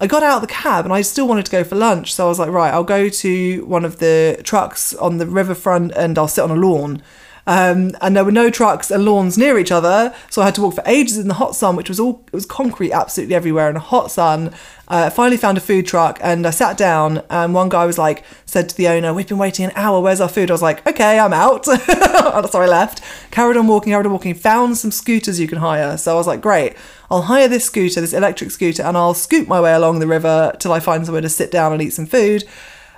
[0.00, 2.14] I got out of the cab and I still wanted to go for lunch.
[2.14, 5.92] So I was like, right, I'll go to one of the trucks on the riverfront
[5.96, 7.02] and I'll sit on a lawn.
[7.48, 10.60] Um, and there were no trucks and lawns near each other, so I had to
[10.60, 13.70] walk for ages in the hot sun, which was all it was concrete absolutely everywhere
[13.70, 14.52] in a hot sun.
[14.86, 17.22] Uh, finally found a food truck and I sat down.
[17.30, 20.02] And one guy was like, said to the owner, "We've been waiting an hour.
[20.02, 23.02] Where's our food?" I was like, "Okay, I'm out." so I left.
[23.30, 23.92] Carried on walking.
[23.92, 24.34] Carried on walking.
[24.34, 25.96] Found some scooters you can hire.
[25.96, 26.76] So I was like, "Great,
[27.10, 30.54] I'll hire this scooter, this electric scooter, and I'll scoot my way along the river
[30.58, 32.44] till I find somewhere to sit down and eat some food."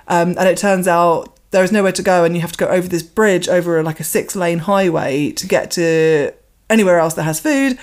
[0.09, 2.67] Um, and it turns out there is nowhere to go, and you have to go
[2.67, 6.33] over this bridge over like a six lane highway to get to
[6.69, 7.77] anywhere else that has food.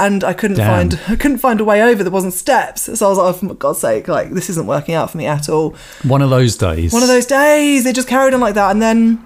[0.00, 0.90] And I couldn't Damn.
[0.90, 2.02] find I couldn't find a way over.
[2.02, 4.94] There wasn't steps, so I was like, oh, for God's sake, like this isn't working
[4.94, 5.76] out for me at all.
[6.02, 6.92] One of those days.
[6.92, 9.24] One of those days, it just carried on like that, and then,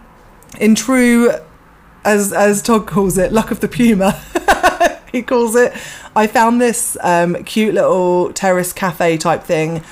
[0.60, 1.32] in true,
[2.04, 4.12] as as Todd calls it, luck of the puma,
[5.12, 5.72] he calls it.
[6.14, 9.82] I found this um, cute little terrace cafe type thing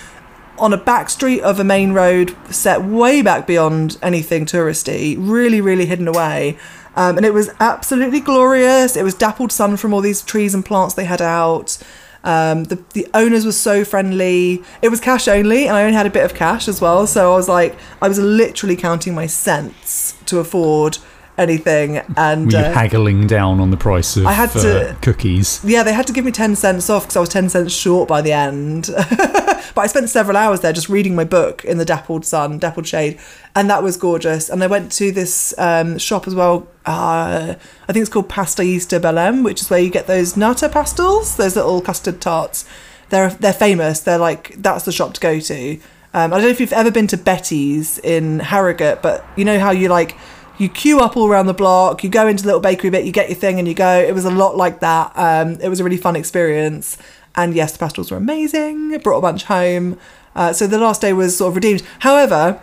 [0.59, 5.61] on a back street of a main road, set way back beyond anything touristy, really,
[5.61, 6.59] really hidden away.
[6.97, 8.97] Um, and it was absolutely glorious.
[8.97, 11.79] It was dappled sun from all these trees and plants they had out.
[12.25, 14.63] Um, the the owners were so friendly.
[14.83, 17.07] It was cash only, and I only had a bit of cash as well.
[17.07, 20.99] So I was like, I was literally counting my cents to afford
[21.39, 24.95] anything, and Were you uh, haggling down on the price of I had to- uh,
[25.01, 25.61] cookies?
[25.65, 28.09] yeah, they had to give me 10 cents off because I was 10 cents short
[28.09, 28.89] by the end.
[29.11, 32.87] but I spent several hours there just reading my book in the dappled sun, dappled
[32.87, 33.19] shade,
[33.55, 34.49] and that was gorgeous.
[34.49, 36.67] And I went to this um, shop as well.
[36.87, 37.55] Uh,
[37.89, 41.37] I think it's called Pastéis de Belém, which is where you get those nata pastels,
[41.37, 42.65] those little custard tarts.
[43.11, 44.01] They're they're famous.
[44.01, 45.79] They're like that's the shop to go to.
[46.15, 49.59] Um, I don't know if you've ever been to Betty's in Harrogate, but you know
[49.59, 50.17] how you like
[50.59, 53.13] you queue up all around the block, you go into the little bakery bit, you
[53.13, 53.99] get your thing, and you go.
[53.99, 55.13] It was a lot like that.
[55.15, 56.99] Um, it was a really fun experience,
[57.35, 58.99] and yes, the pastels were amazing.
[58.99, 59.99] Brought a bunch home.
[60.35, 61.83] Uh, so the last day was sort of redeemed.
[62.01, 62.61] However,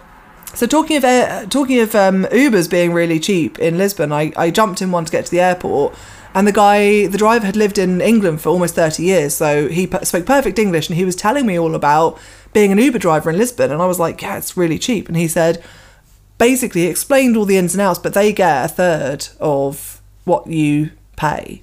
[0.54, 4.82] so talking of talking of um, Ubers being really cheap in Lisbon, I, I jumped
[4.82, 5.96] in one to get to the airport,
[6.36, 9.90] and the guy, the driver, had lived in England for almost thirty years, so he
[10.04, 12.20] spoke perfect English, and he was telling me all about
[12.54, 15.18] being an Uber driver in Lisbon, and I was like, yeah, it's really cheap, and
[15.18, 15.64] he said,
[16.44, 20.92] basically explained all the ins and outs, but they get a third of what you
[21.16, 21.62] pay.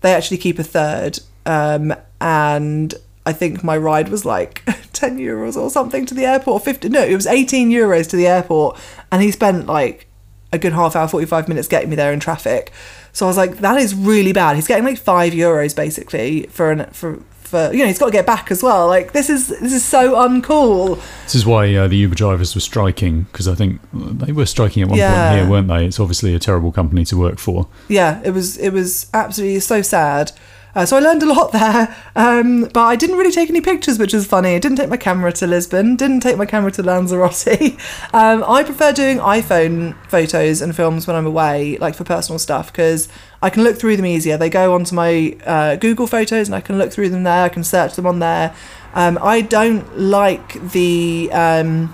[0.00, 2.94] They actually keep a third, um, and
[3.26, 4.62] I think my ride was like
[4.94, 6.64] 10 euros or something to the airport.
[6.64, 8.80] 50, no, it was 18 euros to the airport,
[9.12, 10.06] and he spent like
[10.54, 12.72] a good half hour, 45 minutes getting me there in traffic.
[13.12, 14.56] So I was like, that is really bad.
[14.56, 17.20] He's getting like five euros basically for an for
[17.54, 18.86] for you know he's got to get back as well.
[18.88, 21.00] Like this is this is so uncool.
[21.24, 24.82] This is why uh, the Uber drivers were striking because I think they were striking
[24.82, 25.28] at one Yeah.
[25.28, 25.86] point here, weren't they?
[25.86, 27.66] It's obviously a terrible company to work for.
[27.88, 30.32] yeah, it was it was absolutely so sad.
[30.74, 33.98] Uh, so I learned a lot there, um, but I didn't really take any pictures,
[33.98, 34.56] which is funny.
[34.56, 37.78] I didn't take my camera to Lisbon, didn't take my camera to Lanzarote.
[38.12, 42.72] Um, I prefer doing iPhone photos and films when I'm away, like for personal stuff,
[42.72, 43.08] because
[43.42, 44.36] I can look through them easier.
[44.36, 47.44] They go onto my uh, Google Photos, and I can look through them there.
[47.44, 48.54] I can search them on there.
[48.94, 51.88] Um, I don't like the um,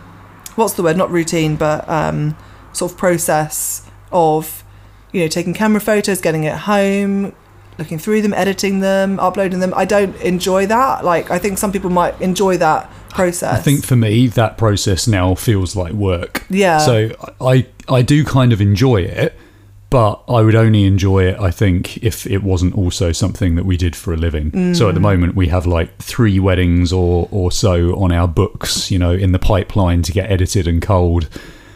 [0.57, 0.97] what's the word?
[0.97, 2.37] Not routine, but um,
[2.73, 4.63] sort of process of
[5.13, 7.35] you know taking camera photos, getting it home,
[7.81, 9.73] looking through them, editing them, uploading them.
[9.75, 11.05] I don't enjoy that.
[11.05, 13.59] Like I think some people might enjoy that process.
[13.59, 16.45] I think for me, that process now feels like work.
[16.49, 16.79] Yeah.
[16.79, 19.35] So I I do kind of enjoy it,
[19.89, 23.77] but I would only enjoy it, I think, if it wasn't also something that we
[23.77, 24.75] did for a living.
[24.75, 25.05] So at the mm.
[25.05, 29.33] moment, we have like three weddings or or so on our books, you know, in
[29.33, 31.29] the pipeline to get edited and culled.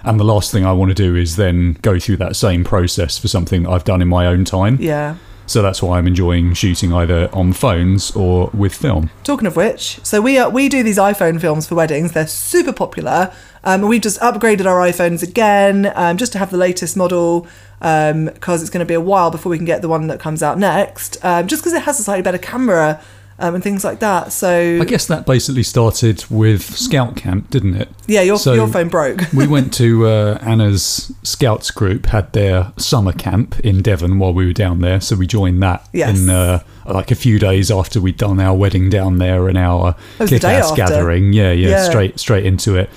[0.04, 3.16] And the last thing I want to do is then go through that same process
[3.16, 4.76] for something that I've done in my own time.
[4.78, 5.16] yeah.
[5.46, 9.10] So that's why I'm enjoying shooting either on phones or with film.
[9.24, 12.12] Talking of which, so we uh, we do these iPhone films for weddings.
[12.12, 13.32] They're super popular.
[13.62, 17.46] Um, we've just upgraded our iPhones again, um, just to have the latest model,
[17.78, 20.42] because it's going to be a while before we can get the one that comes
[20.42, 21.22] out next.
[21.24, 23.00] Um, just because it has a slightly better camera
[23.38, 24.32] um, and things like that.
[24.32, 27.88] So I guess that basically started with Scout Camp, didn't it?
[28.06, 29.20] yeah, your so- your phone broke.
[29.32, 34.46] we went to uh, Anna's Scouts group had their summer camp in Devon while we
[34.46, 36.18] were down there, so we joined that Yes.
[36.20, 39.96] in uh, like a few days after we'd done our wedding down there and our
[40.18, 41.32] kick-ass gathering.
[41.32, 41.84] Yeah, yeah, Yeah.
[41.88, 42.90] straight straight into it,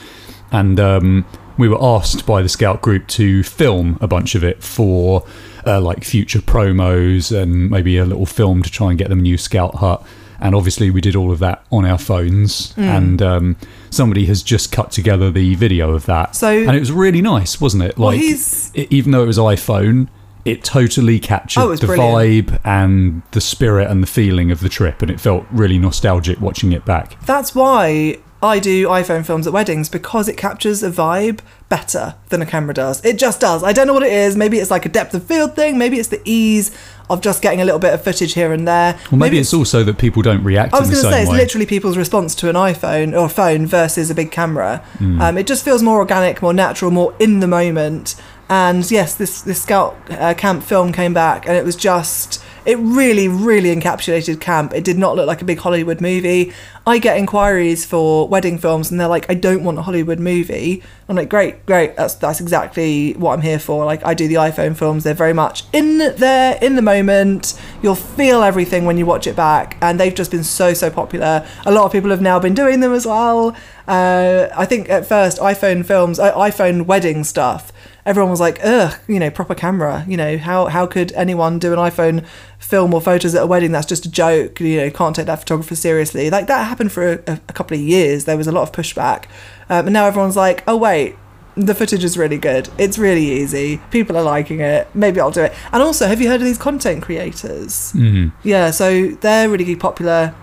[0.51, 1.25] and um,
[1.57, 5.25] we were asked by the Scout group to film a bunch of it for.
[5.65, 9.21] Uh, like future promos and maybe a little film to try and get them a
[9.21, 10.01] new scout hut
[10.39, 12.73] and obviously we did all of that on our phones.
[12.73, 12.81] Hmm.
[12.81, 13.55] and um,
[13.89, 16.35] somebody has just cut together the video of that.
[16.35, 17.97] So- and it was really nice wasn't it?
[17.97, 20.07] Well, like he's- it, even though it was iphone
[20.45, 22.47] it totally captured Oh, it the brilliant.
[22.47, 25.01] vibe and the spirit and the feeling of the trip.
[25.01, 27.17] And it felt really nostalgic watching it back.
[27.25, 32.41] That's why I do iPhone films at weddings because it captures a vibe better than
[32.41, 33.03] a camera does.
[33.03, 33.63] It just does.
[33.63, 34.35] I don't know what it is.
[34.35, 35.77] Maybe it's like a depth of field thing.
[35.77, 36.75] Maybe it's the ease
[37.09, 38.99] of just getting a little bit of footage here and there.
[39.11, 41.37] well maybe, it's also that people don't react I was going to say it's way
[41.37, 44.77] literally people's response to an iPhone or phone versus a big camera.
[44.97, 45.21] Hmm.
[45.21, 48.15] Um, it just feels more organic, more natural, more in the moment.
[48.49, 52.77] And yes, this this Scout uh, camp film came back, and it was just it
[52.79, 54.73] really, really encapsulated camp.
[54.73, 56.51] It did not look like a big Hollywood movie.
[56.85, 60.83] I get inquiries for wedding films, and they're like, "I don't want a Hollywood movie."
[61.07, 61.95] I'm like, "Great, great.
[61.95, 65.05] That's that's exactly what I'm here for." Like, I do the iPhone films.
[65.05, 67.57] They're very much in there, in the moment.
[67.81, 71.47] You'll feel everything when you watch it back, and they've just been so so popular.
[71.65, 73.55] A lot of people have now been doing them as well.
[73.87, 77.71] Uh, I think at first iPhone films, uh, iPhone wedding stuff,
[78.07, 80.03] everyone was like, "Ugh, you know, proper camera.
[80.07, 82.25] You know, how how could anyone do an iPhone
[82.57, 83.71] film or photos at a wedding?
[83.71, 84.59] That's just a joke.
[84.59, 87.81] You know, can't take that photographer seriously." Like that happened for a, a couple of
[87.83, 88.25] years.
[88.25, 89.25] There was a lot of pushback,
[89.69, 91.15] um, and now everyone's like, "Oh wait."
[91.59, 92.69] The footage is really good.
[92.77, 93.81] It's really easy.
[93.89, 94.87] People are liking it.
[94.93, 95.53] Maybe I'll do it.
[95.73, 97.93] And also, have you heard of these content creators?
[97.95, 98.31] Mhm.
[98.43, 100.35] Yeah, so they're really popular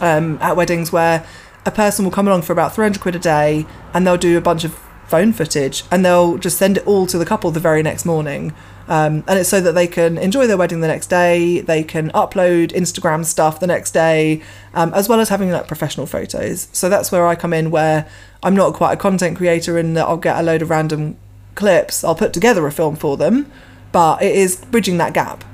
[0.00, 1.26] um, at weddings where
[1.66, 4.40] a person will come along for about 300 quid a day and they'll do a
[4.40, 7.82] bunch of phone footage and they'll just send it all to the couple the very
[7.82, 8.52] next morning.
[8.86, 12.10] Um, and it's so that they can enjoy their wedding the next day, they can
[12.10, 14.42] upload Instagram stuff the next day,
[14.74, 16.68] um, as well as having like professional photos.
[16.72, 18.06] So that's where I come in, where
[18.42, 21.16] I'm not quite a content creator in that I'll get a load of random
[21.54, 23.50] clips, I'll put together a film for them,
[23.92, 25.44] but it is bridging that gap.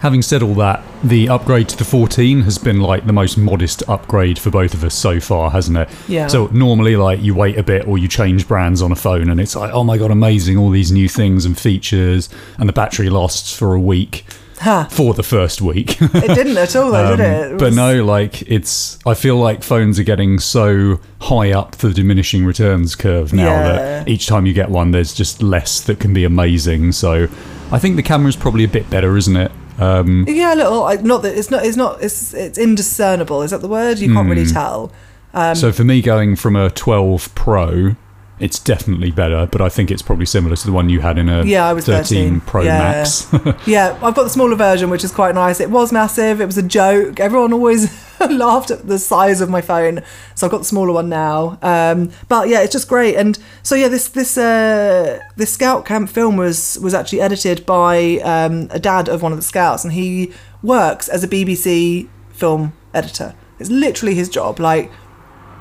[0.00, 3.82] Having said all that, the upgrade to the 14 has been like the most modest
[3.88, 5.90] upgrade for both of us so far, hasn't it?
[6.08, 6.26] Yeah.
[6.26, 9.38] So normally, like you wait a bit or you change brands on a phone, and
[9.38, 10.56] it's like, oh my god, amazing!
[10.56, 14.24] All these new things and features, and the battery lasts for a week
[14.60, 14.88] Ha!
[14.90, 16.00] for the first week.
[16.00, 17.52] It didn't at all, though, did Um, it?
[17.52, 18.98] It But no, like it's.
[19.04, 23.72] I feel like phones are getting so high up the diminishing returns curve now Yeah.
[23.72, 26.92] that each time you get one, there's just less that can be amazing.
[26.92, 27.28] So,
[27.70, 29.52] I think the camera's probably a bit better, isn't it?
[29.80, 30.80] Um, Yeah, a little.
[30.80, 31.64] Like, not that it's not.
[31.64, 32.02] It's not.
[32.02, 33.42] It's it's indiscernible.
[33.42, 33.98] Is that the word?
[33.98, 34.30] You can't Hmm.
[34.32, 34.92] really tell.
[35.32, 37.94] Um, so for me, going from a 12 Pro,
[38.40, 39.46] it's definitely better.
[39.50, 41.72] But I think it's probably similar to the one you had in a Yeah, I
[41.72, 42.40] was 13.
[42.40, 42.78] Pro Yeah.
[42.78, 43.26] Max.
[43.66, 45.60] Yeah, I've got the smaller version, which is quite nice.
[45.60, 46.40] It was massive.
[46.40, 47.20] It was a joke.
[47.20, 47.90] Everyone always
[48.30, 50.02] laughed at the size of my phone,
[50.34, 51.58] so I've got the smaller one now.
[51.62, 53.16] Um, but yeah, it's just great.
[53.16, 58.18] And so yeah, this this uh, this scout camp film was was actually edited by
[58.24, 62.72] um, a dad of one of the scouts, and he works as a BBC film
[62.94, 63.34] editor.
[63.58, 64.58] It's literally his job.
[64.58, 64.90] Like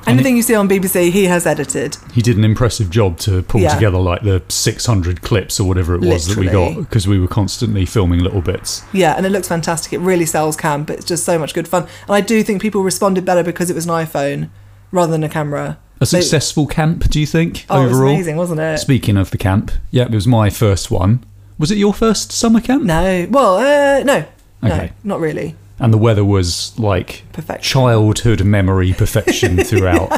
[0.07, 1.97] anything you see on BBC, he has edited.
[2.13, 3.73] he did an impressive job to pull Yeah.
[3.73, 6.73] together like the 600 clips or whatever it was that we Literally.
[6.75, 8.83] got because we were constantly filming little bits.
[8.93, 9.93] Yeah, and it looks fantastic.
[9.93, 10.89] It really sells camp.
[10.89, 11.83] It's just so much good fun.
[12.07, 14.49] And I do think people responded better because it was an iPhone
[14.91, 15.77] rather than a camera.
[16.01, 18.13] A They- successful camp, do you think, oh, it was overall?
[18.13, 18.79] amazing, wasn't it?
[18.79, 21.19] Speaking of the camp, yeah, it was my first one.
[21.57, 22.83] Was it your first summer camp?
[22.83, 23.27] No.
[23.29, 24.23] Well, uh, no.
[24.61, 24.91] No, Okay.
[25.03, 25.55] not really.
[25.79, 27.63] And the weather was like Perfect.
[27.63, 30.09] childhood memory perfection throughout.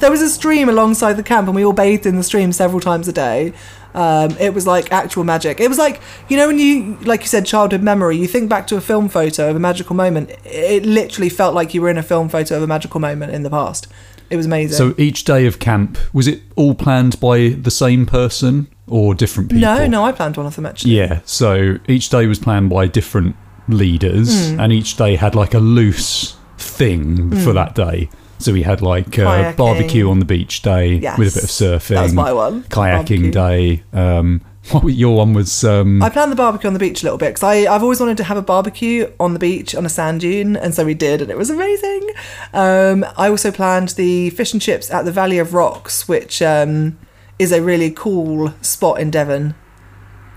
[0.00, 2.80] There was a stream alongside the camp, and we all bathed in the stream several
[2.80, 3.52] times a day.
[3.92, 5.58] Um, it was like actual magic.
[5.60, 8.16] It was like you know when you, like you said, childhood memory.
[8.16, 10.30] You think back to a film photo of a magical moment.
[10.44, 13.42] It literally felt like you were in a film photo of a magical moment in
[13.42, 13.88] the past.
[14.30, 14.76] It was amazing.
[14.76, 19.50] so each day of camp, was it all planned by the same person or different
[19.50, 19.62] people?
[19.62, 20.92] no, no, I planned one of them actually.
[20.96, 23.34] Yeah, so each day was planned by different
[23.72, 24.60] leaders, Hmm.
[24.60, 28.08] and each day had like a loose thing for that day.
[28.38, 31.18] So we had like uh, barbecue on the beach day Yes.
[31.18, 31.88] with a bit of surfing.
[31.96, 32.62] That was my one.
[32.64, 33.32] kayaking Barbecue.
[33.32, 33.82] day.
[33.92, 34.40] Um,
[34.72, 37.30] what your one was um, I planned the barbecue on the beach a little bit
[37.34, 40.54] because I've always wanted to have a barbecue on the beach on a sand dune,
[40.56, 42.10] and so we did, and it was amazing.
[42.52, 46.98] Um, I also planned the fish and chips at the Valley of Rocks, which um,
[47.38, 49.54] is a really cool spot in Devon.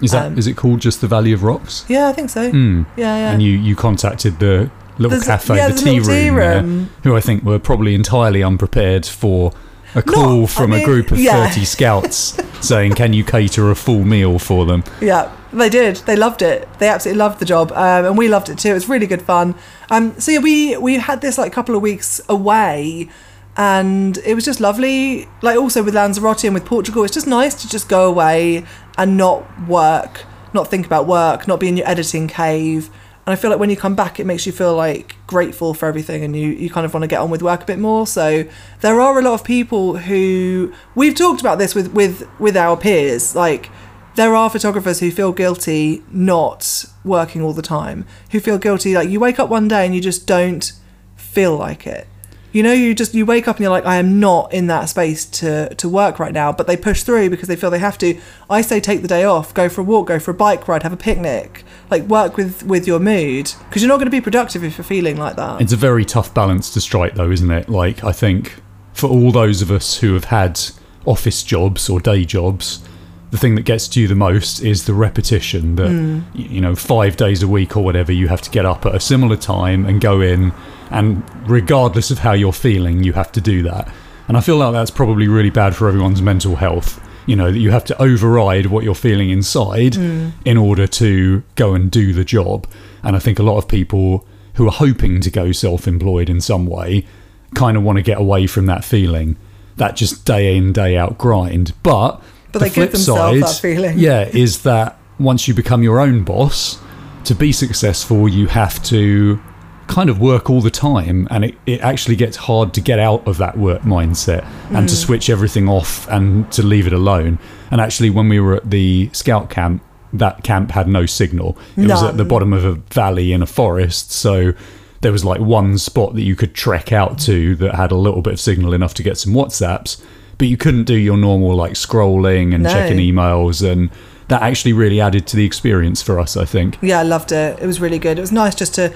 [0.01, 1.85] Is that is um, it called just the Valley of Rocks?
[1.87, 2.49] Yeah, I think so.
[2.49, 2.83] Hmm.
[2.97, 3.31] Yeah, yeah.
[3.31, 6.65] And you you contacted the little There's a- cafe, yeah, the tea little tea room,
[6.65, 6.89] room.
[7.03, 9.53] who I think were probably entirely unprepared for.
[9.95, 11.47] A call I from a mean, group of yeah.
[11.49, 12.35] 30 scouts
[12.67, 14.83] saying, Can you cater a full meal for them?
[14.99, 15.97] Yeah, they did.
[15.97, 16.67] They loved it.
[16.79, 18.69] They absolutely loved the job, um, and we loved it too.
[18.71, 19.53] It was really good fun.
[19.91, 23.07] Um, so yeah, we we had this like couple of weeks away,
[23.55, 25.27] and it was just lovely.
[25.43, 28.65] Like also with Lanzarote and with Portugal, it's just nice to just go away
[28.97, 32.89] and not work, not think about work, not be in your editing cave.
[33.25, 35.85] And I feel like when you come back, it makes you feel like grateful for
[35.87, 38.05] everything, and you, you kind of want to get on with work a bit more.
[38.05, 38.45] So
[38.81, 42.75] there are a lot of people who we've talked about this with with with our
[42.75, 43.69] peers, like
[44.15, 49.09] there are photographers who feel guilty not working all the time, who feel guilty like
[49.09, 50.73] you wake up one day and you just don't
[51.15, 52.07] feel like it.
[52.53, 54.87] You know, you just you wake up and you're like, I am not in that
[54.87, 57.97] space to to work right now, but they push through because they feel they have
[57.97, 58.17] to.
[58.47, 60.83] I say take the day off, go for a walk, go for a bike ride,
[60.83, 64.21] have a picnic, like work with with your mood because you're not going to be
[64.21, 65.61] productive if you're feeling like that.
[65.61, 67.69] It's a very tough balance to strike, though, isn't it?
[67.69, 68.61] Like, I think
[68.93, 70.61] for all those of us who have had
[71.05, 72.87] office jobs or day jobs,
[73.33, 76.19] the thing that gets to you the most is the repetition that, hmm.
[76.35, 78.93] y- you know, five days a week or whatever, you have to get up at
[78.93, 80.53] a similar time and go in,
[80.91, 83.91] and regardless of how you're feeling, you have to do that.
[84.27, 87.01] And I feel like that's probably really bad for everyone's mental health.
[87.25, 90.29] You know, that you have to override what you're feeling inside hmm.
[90.45, 92.67] in order to go and do the job.
[93.01, 96.39] And I think a lot of people who are hoping to go self employed in
[96.39, 97.07] some way
[97.55, 99.37] kind of want to get away from that feeling,
[99.77, 101.73] that just day in, day out grind.
[101.81, 102.21] But,
[102.53, 103.99] But the they give flip themselves side, that feeling.
[103.99, 106.79] yeah, is that once you become your own boss,
[107.25, 109.39] to be successful, you have to
[109.87, 113.27] kind of work all the time and it, it actually gets hard to get out
[113.27, 114.89] of that work mindset and Mm.
[114.89, 117.37] to switch everything off and to leave it alone
[117.69, 121.89] and actually when we were at the scout camp that camp had no signal it
[121.89, 124.53] was at the bottom of a valley in a forest so
[125.01, 128.21] there was like one spot that you could trek out to that had a little
[128.21, 130.01] bit of signal enough to get some whatsapps
[130.37, 132.69] but you couldn't do your normal like scrolling and No.
[132.69, 133.89] checking emails, and
[134.29, 136.35] that actually really added to the experience for us.
[136.37, 136.77] I think.
[136.81, 137.59] Yeah, I loved it.
[137.61, 138.17] It was really good.
[138.17, 138.91] It was nice just to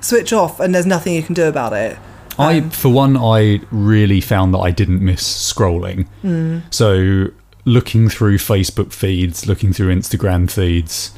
[0.00, 1.98] switch off and there's nothing you can do about it.
[2.38, 6.06] I, Um, for one, I really found that I didn't miss scrolling.
[6.22, 6.58] Hmm.
[6.70, 7.26] So,
[7.66, 11.10] looking through Facebook feeds, looking through Instagram feeds,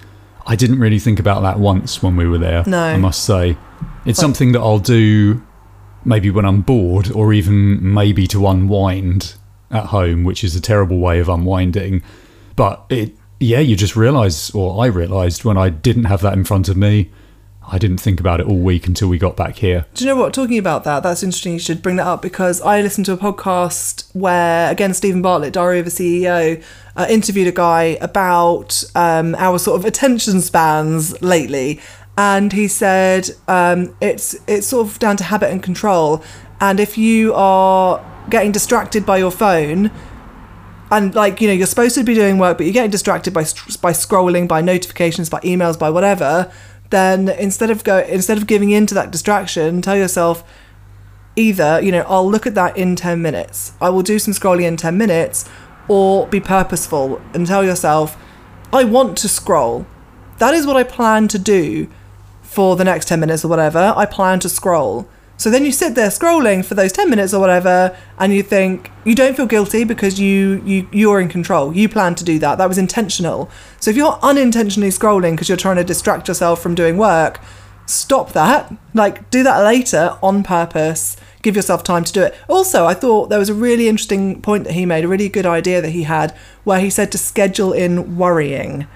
[0.49, 2.65] I didn't really think about that once when we were there.
[2.67, 2.83] No.
[2.83, 3.57] I must say,
[4.05, 5.41] it's something that I'll do
[6.05, 9.35] maybe when I'm bored, or even maybe to unwind
[9.73, 12.03] at home, which is a terrible way of unwinding.
[12.55, 16.45] But it, yeah, you just realise, or I realised when I didn't have that in
[16.45, 17.11] front of me.
[17.67, 19.87] I didn't think about it all week until we got back here.
[19.95, 20.35] Do you know what?
[20.35, 21.55] Talking about that, that's interesting.
[21.55, 25.53] You should bring that up because I listened to a podcast where, again, Steven Bartlett,
[25.53, 26.63] Diary of a CEO,
[26.97, 31.81] uh, interviewed a guy about um, our sort of attention spans lately,
[32.19, 36.23] and he said um, it's it's sort of down to habit and control.
[36.61, 39.91] And if you are getting distracted by your phone,
[40.93, 43.43] and like you know you're supposed to be doing work but you're getting distracted by
[43.81, 46.53] by scrolling by notifications by emails by whatever.
[46.91, 50.45] Then instead of go instead of giving in to that distraction tell yourself
[51.35, 53.73] either you know I'll look at that in 10 minutes.
[53.81, 55.49] I will do some scrolling in 10 minutes
[55.89, 58.17] or be purposeful and tell yourself
[58.73, 59.87] I want to scroll.
[60.39, 61.89] That is what I plan to do
[62.43, 63.95] for the next 10 minutes or whatever.
[63.97, 65.09] I plan to scroll
[65.43, 68.93] so then you sit there scrolling for those 10 minutes or whatever and you think
[69.05, 71.75] you don't feel guilty because you you you're in control.
[71.75, 72.59] You plan to do that.
[72.59, 73.51] That was intentional.
[73.81, 77.41] So if you're unintentionally scrolling because you're trying to distract yourself from doing work,
[77.87, 78.73] stop that.
[78.95, 81.17] Like do that later on purpose.
[81.43, 82.37] Give yourself time to do it.
[82.49, 85.45] Also, I thought there was a really interesting point that he made, a really good
[85.45, 88.87] idea that he had where he said to schedule in worrying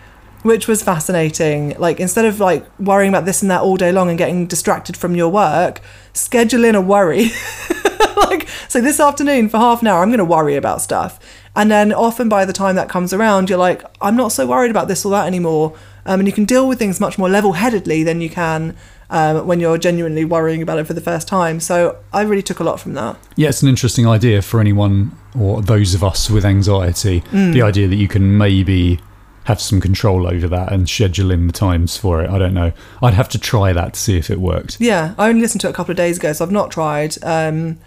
[0.47, 1.77] which was fascinating.
[1.79, 4.97] Like instead of like worrying about this and that all day long and getting distracted
[4.97, 5.81] from your work,
[6.13, 7.31] schedule in a worry.
[8.17, 11.19] like so this afternoon for half an hour I'm going to worry about stuff.
[11.55, 14.71] And then often by the time that comes around you're like I'm not so worried
[14.71, 15.77] about this or that anymore.
[16.07, 18.77] Um, and you can deal with things much more level-headedly than you can
[19.11, 21.59] um, when you're genuinely worrying about it for the first time.
[21.59, 23.19] So I really took a lot from that.
[23.35, 27.23] Yeah, it's an interesting idea for anyone or those of us with anxiety.
[27.33, 27.53] Mm.
[27.53, 29.01] The idea that you can maybe
[29.47, 32.29] have some control over that and schedule in the times for it.
[32.29, 32.73] I don't know.
[33.01, 34.77] I'd have to try that to see if it worked.
[34.81, 37.17] Yeah, I only listened to it a couple of days ago, so I've not tried.
[37.23, 37.79] Um,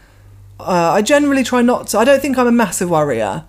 [0.59, 1.99] uh, I generally try not to.
[1.99, 3.43] I don't think I'm a massive worrier,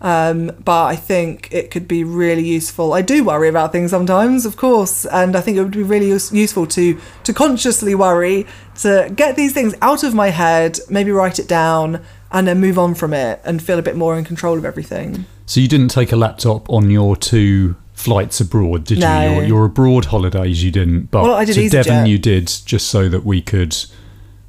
[0.00, 2.92] um, but I think it could be really useful.
[2.92, 6.08] I do worry about things sometimes, of course, and I think it would be really
[6.08, 8.44] use- useful to to consciously worry,
[8.80, 12.00] to get these things out of my head, maybe write it down,
[12.32, 15.26] and then move on from it and feel a bit more in control of everything.
[15.46, 19.22] So you didn't take a laptop on your two flights abroad, did No.
[19.22, 19.30] you?
[19.36, 22.08] Your, your abroad holidays you didn't, but Well, I did to Devon EasyJet.
[22.08, 23.76] you did, just so that we could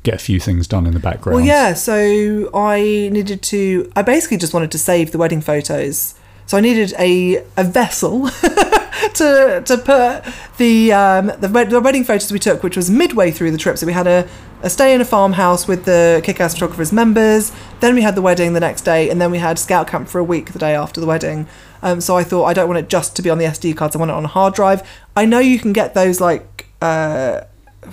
[0.04, 1.36] get a few things done in the background.
[1.38, 1.74] Well, yeah.
[1.74, 3.92] So I needed to.
[3.96, 6.16] I basically just wanted to save the wedding photos.
[6.46, 8.30] So I needed a a vessel
[9.16, 13.52] to to put the um, the, the wedding photos we took, which was midway through
[13.52, 13.78] the trip.
[13.78, 14.28] So we had a,
[14.62, 17.52] a stay in a farmhouse with the kick-ass photographers members.
[17.80, 20.20] Then we had the wedding the next day, and then we had scout camp for
[20.20, 21.48] a week the day after the wedding.
[21.82, 23.96] Um, so I thought I don't want it just to be on the SD cards.
[23.96, 24.88] I want it on a hard drive.
[25.16, 26.68] I know you can get those like.
[26.82, 27.42] Uh,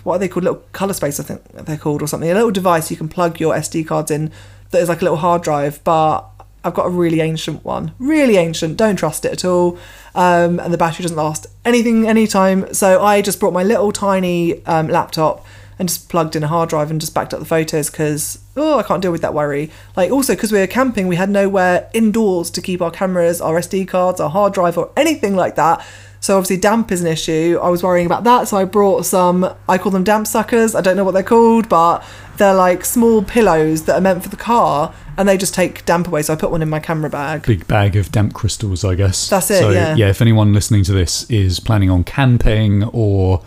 [0.05, 0.45] what are they called?
[0.45, 2.31] Little color space, I think they're called, or something.
[2.31, 4.31] A little device you can plug your SD cards in
[4.71, 6.29] that is like a little hard drive, but
[6.63, 7.93] I've got a really ancient one.
[7.99, 8.77] Really ancient.
[8.77, 9.79] Don't trust it at all.
[10.15, 12.73] Um, and the battery doesn't last anything anytime.
[12.75, 15.47] So I just brought my little tiny um, laptop
[15.79, 18.79] and just plugged in a hard drive and just backed up the photos because oh
[18.79, 19.71] I can't deal with that worry.
[19.97, 23.59] Like also because we were camping, we had nowhere indoors to keep our cameras, our
[23.59, 25.85] SD cards, our hard drive, or anything like that.
[26.23, 27.59] So obviously damp is an issue.
[27.63, 29.55] I was worrying about that, so I brought some.
[29.69, 30.75] I call them damp suckers.
[30.75, 32.05] I don't know what they're called, but
[32.37, 36.07] they're like small pillows that are meant for the car, and they just take damp
[36.09, 36.21] away.
[36.23, 37.47] So I put one in my camera bag.
[37.47, 39.31] Big bag of damp crystals, I guess.
[39.31, 39.97] That's it, So, yeah.
[39.97, 43.43] if anyone listening to this is planning on camping or,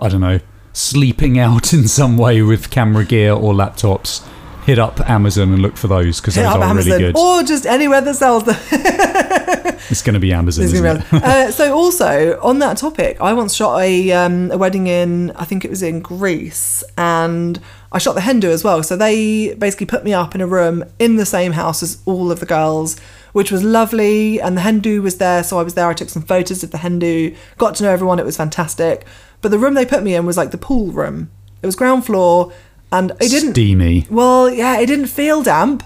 [0.00, 0.40] I don't know,
[0.72, 4.26] sleeping out in some way with camera gear or laptops,
[4.64, 7.16] hit up Amazon and look for those because those are Amazon really good.
[7.18, 8.56] or just anywhere that sells them.
[9.90, 11.12] It's going to be Amazon, isn't it?
[11.12, 15.44] uh, so also on that topic, I once shot a um, a wedding in I
[15.44, 17.60] think it was in Greece, and
[17.92, 18.82] I shot the hen do as well.
[18.82, 22.32] So they basically put me up in a room in the same house as all
[22.32, 22.98] of the girls,
[23.32, 24.40] which was lovely.
[24.40, 25.88] And the hen do was there, so I was there.
[25.88, 28.18] I took some photos of the hen do, got to know everyone.
[28.18, 29.04] It was fantastic.
[29.42, 31.30] But the room they put me in was like the pool room.
[31.62, 32.52] It was ground floor,
[32.94, 33.52] and it didn't.
[33.52, 34.06] Steamy.
[34.08, 35.82] Well, yeah, it didn't feel damp,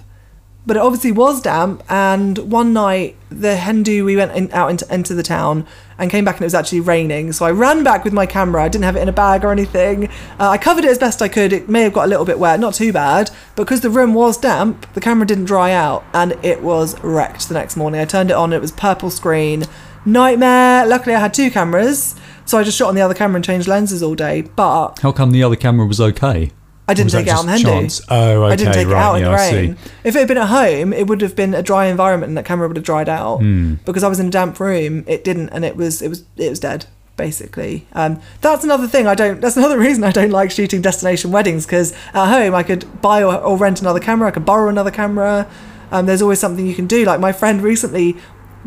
[0.66, 1.82] but it obviously was damp.
[1.88, 6.10] And one night, the hen do we went in, out into, into the town and
[6.10, 7.32] came back, and it was actually raining.
[7.32, 8.62] So I ran back with my camera.
[8.62, 10.08] I didn't have it in a bag or anything.
[10.38, 11.52] Uh, I covered it as best I could.
[11.54, 14.12] It may have got a little bit wet, not too bad, but because the room
[14.12, 18.02] was damp, the camera didn't dry out, and it was wrecked the next morning.
[18.02, 19.64] I turned it on, it was purple screen,
[20.04, 20.86] nightmare.
[20.86, 22.14] Luckily, I had two cameras.
[22.44, 25.12] So I just shot on the other camera and changed lenses all day, but How
[25.12, 26.50] come the other camera was okay?
[26.88, 27.64] I didn't take it out on hen do.
[27.64, 28.00] chance?
[28.08, 29.76] Oh, okay, I didn't take right, it out in yeah, the rain.
[30.04, 32.46] If it had been at home, it would have been a dry environment and that
[32.46, 33.38] camera would have dried out.
[33.38, 33.74] Hmm.
[33.84, 36.48] Because I was in a damp room, it didn't, and it was it was it
[36.48, 36.86] was dead
[37.18, 37.86] basically.
[37.92, 39.40] Um, that's another thing I don't.
[39.40, 43.22] That's another reason I don't like shooting destination weddings because at home I could buy
[43.22, 44.28] or, or rent another camera.
[44.28, 45.50] I could borrow another camera.
[45.90, 47.04] Um, there's always something you can do.
[47.04, 48.16] Like my friend recently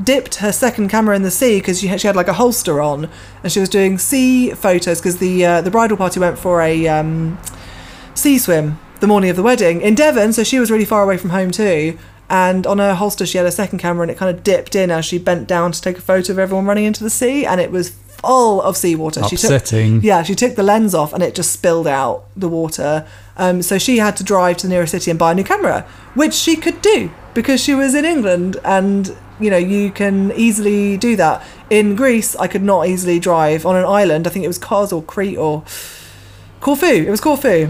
[0.02, 2.82] dipped her second camera in the sea because she had, she had like a holster
[2.82, 3.10] on
[3.44, 6.88] and she was doing sea photos because the uh, the bridal party went for a
[6.88, 7.38] um,
[8.14, 11.18] sea swim the morning of the wedding in Devon, so she was really far away
[11.18, 11.98] from home too.
[12.30, 14.90] And on her holster, she had a second camera, and it kind of dipped in
[14.90, 17.60] as she bent down to take a photo of everyone running into the sea, and
[17.60, 19.24] it was full of seawater.
[19.24, 19.96] She Upsetting.
[19.96, 23.06] took, yeah, she took the lens off, and it just spilled out the water.
[23.36, 25.86] Um, so she had to drive to the nearest city and buy a new camera,
[26.14, 30.96] which she could do because she was in England, and you know you can easily
[30.96, 31.46] do that.
[31.70, 34.26] In Greece, I could not easily drive on an island.
[34.28, 35.64] I think it was Kos or Crete or
[36.62, 36.86] Corfu.
[36.86, 37.70] It was Corfu.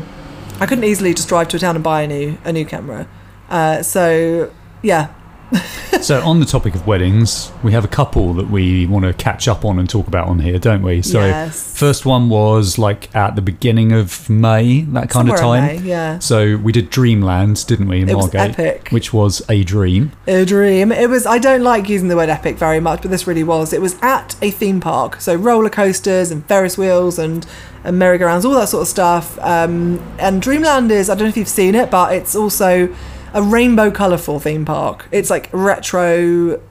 [0.59, 3.07] I couldn't easily just drive to a town and buy a new a new camera.
[3.49, 5.13] Uh, so yeah,
[6.01, 9.47] So, on the topic of weddings, we have a couple that we want to catch
[9.47, 11.03] up on and talk about on here, don't we?
[11.03, 11.77] So, Yes.
[11.77, 15.63] first one was like at the beginning of May, that kind of time.
[15.65, 16.17] May, yeah.
[16.17, 18.87] So, we did Dreamland, didn't we, in It was epic.
[18.89, 20.11] Which was a dream.
[20.25, 20.91] a dream.
[20.91, 21.27] It was.
[21.27, 23.71] I don't like using the word epic very much, but this really was.
[23.71, 27.45] It was at a theme park, so roller coasters and Ferris wheels and,
[27.83, 29.37] and merry-go-rounds, all that sort of stuff.
[29.39, 31.09] Um, and Dreamland is.
[31.11, 32.87] I don't know if you've seen it, but it's also
[33.33, 35.07] a rainbow colourful theme park.
[35.11, 36.61] It's like retro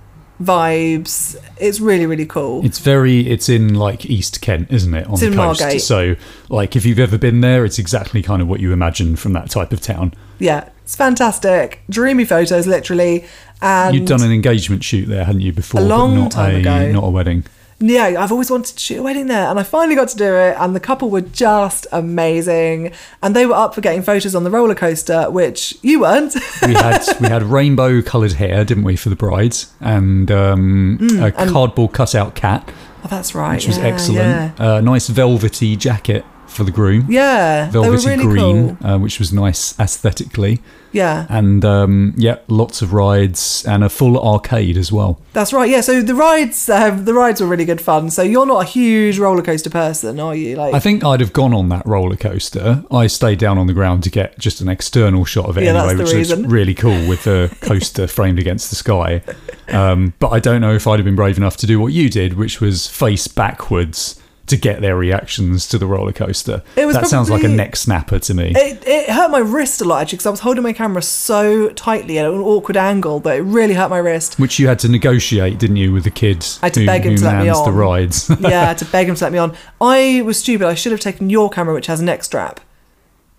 [0.42, 1.36] vibes.
[1.58, 2.64] It's really really cool.
[2.64, 5.06] It's very, it's in like East Kent, isn't it?
[5.06, 5.60] On It's the in coast.
[5.60, 5.82] Margate.
[5.82, 6.16] So,
[6.48, 9.50] like, if you've ever been there, it's exactly kind of what you imagine from that
[9.50, 10.14] type of town.
[10.38, 11.82] Yeah, it's fantastic.
[11.90, 13.26] Dreamy photos, literally.
[13.60, 15.82] And You'd done an engagement shoot there, hadn't you, before?
[15.82, 16.92] A long but not time a, ago.
[16.92, 17.44] Not a wedding.
[17.80, 20.34] Yeah, I've always wanted to shoot a wedding there, and I finally got to do
[20.34, 20.54] it.
[20.58, 24.50] And the couple were just amazing, and they were up for getting photos on the
[24.50, 26.34] roller coaster, which you weren't.
[26.66, 31.26] we had we had rainbow coloured hair, didn't we, for the brides, and um, Mm,
[31.26, 32.70] a cardboard cutout cat,
[33.04, 33.56] oh, that's right.
[33.56, 34.18] which was excellent.
[34.58, 38.86] Yeah, A nice velvety jacket for the groom, yeah velvety really green, cool.
[38.86, 40.60] uh, which was nice aesthetically,
[40.92, 45.20] Yeah, and um, yeah, lots of rides and a full arcade as well.
[45.32, 45.70] that's right.
[45.70, 48.10] Yeah, so the rides, um, the rides were really good fun.
[48.10, 50.56] So you're not a huge roller coaster person, are you?
[50.56, 52.82] Like, I think I'd have gone on that roller coaster.
[52.90, 55.80] I stayed down on the ground to get just an external shot of it Yeah,
[55.84, 56.48] anyway, which reason.
[56.58, 59.22] really cool with the coaster framed against the sky.
[59.68, 62.10] Um, but I don't know if I'd have been brave enough to do what you
[62.10, 64.19] did, which was face backwards
[64.50, 66.62] to get their reactions to the roller coaster.
[66.76, 68.52] It was that sounds like a neck snapper to me.
[68.54, 71.70] It, it hurt my wrist a lot actually because I was holding my camera so
[71.70, 74.38] tightly at an awkward angle that it really hurt my wrist.
[74.38, 77.04] which you had to negotiate, didn't you, with the kids I had to who, beg
[77.04, 78.30] him to let me on the rides?
[78.40, 79.56] yeah, to beg him to let me on.
[79.80, 80.66] I was stupid.
[80.66, 82.60] I should have taken your camera, which has a neck strap.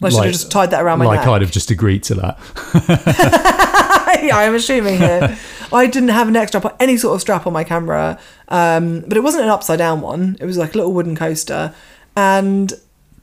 [0.03, 1.27] I should Like- have just tied that around my like neck.
[1.27, 2.39] I'd have just agreed to that.
[4.33, 5.37] I'm assuming here.
[5.73, 9.01] I didn't have a neck strap or any sort of strap on my camera, um,
[9.07, 10.37] but it wasn't an upside down one.
[10.39, 11.73] It was like a little wooden coaster,
[12.15, 12.73] and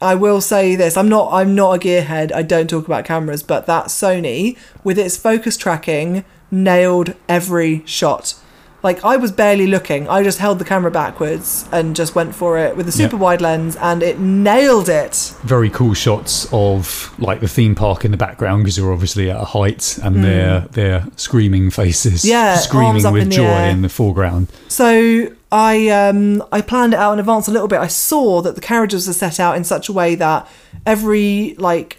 [0.01, 2.33] I will say this: I'm not I'm not a gearhead.
[2.33, 8.35] I don't talk about cameras, but that Sony with its focus tracking nailed every shot.
[8.83, 10.09] Like I was barely looking.
[10.09, 13.23] I just held the camera backwards and just went for it with a super Yeah.
[13.23, 15.35] wide lens, and it nailed it.
[15.43, 19.37] very cool shots of like the theme park in the background because you're obviously at
[19.41, 22.25] a height and their their screaming faces.
[22.25, 23.71] Yeah, screaming with in joy air.
[23.71, 27.81] in the foreground So I um I planned it out in advance a little bit.
[27.81, 30.47] I saw that the carriages are set out in such a way that
[30.87, 31.99] every like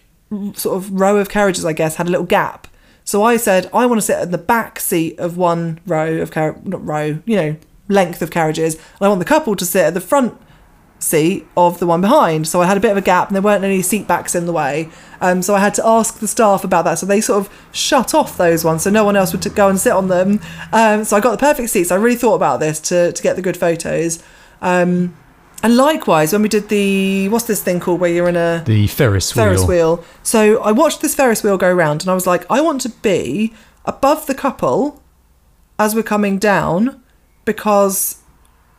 [0.53, 2.67] sort of row of carriages, I guess, had a little gap.
[3.09, 6.29] So I said I want to sit in the back seat of one row of
[6.29, 7.55] car not row, you know,
[7.87, 10.39] length of carriages, and I want the couple to sit at the front
[10.99, 12.47] seat of the one behind.
[12.47, 14.45] So I had a bit of a gap and there weren't any seat backs in
[14.45, 14.89] the way.
[15.21, 16.99] Um, so I had to ask the staff about that.
[16.99, 19.69] So they sort of shut off those ones so no one else would t- go
[19.69, 20.39] and sit on them.
[20.71, 21.91] Um, so I got the perfect seats.
[21.91, 24.21] I really thought about this to, to get the good photos.
[24.61, 25.17] Um,
[25.63, 28.87] and likewise, when we did the, what's this thing called where you're in a the
[28.87, 30.03] ferris wheel, Ferris wheel.
[30.23, 32.89] So I watched this Ferris wheel go round and I was like, I want to
[32.89, 33.53] be
[33.85, 35.01] above the couple
[35.77, 37.01] as we're coming down
[37.45, 38.21] because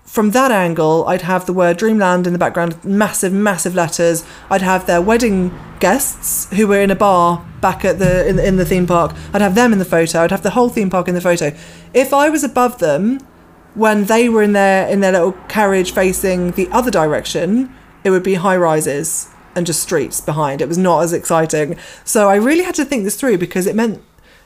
[0.04, 4.24] from that angle, I'd have the word Dreamland in the background, massive, massive letters.
[4.50, 8.56] I'd have their wedding guests who were in a bar back at the in, in
[8.56, 9.14] the theme park.
[9.32, 10.22] I'd have them in the photo.
[10.22, 11.56] I'd have the whole theme park in the photo.
[11.94, 13.20] If I was above them
[13.74, 18.22] when they were in their in their little carriage facing the other direction, it would
[18.22, 20.60] be high rises and just streets behind.
[20.60, 21.76] It was not as exciting.
[22.04, 24.02] So I really had to think this through because it meant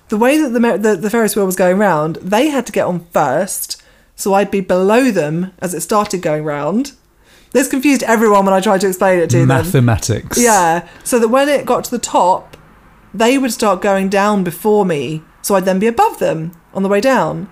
[0.09, 2.87] the way that the the, the Ferris wheel was going round, they had to get
[2.87, 3.83] on first.
[4.17, 6.93] So I'd be below them as it started going round.
[7.51, 9.49] This confused everyone when I tried to explain it to them.
[9.49, 10.41] Mathematics.
[10.41, 12.57] Yeah, so that when it got to the top,
[13.13, 16.89] they would start going down before me, so I'd then be above them on the
[16.89, 17.49] way down.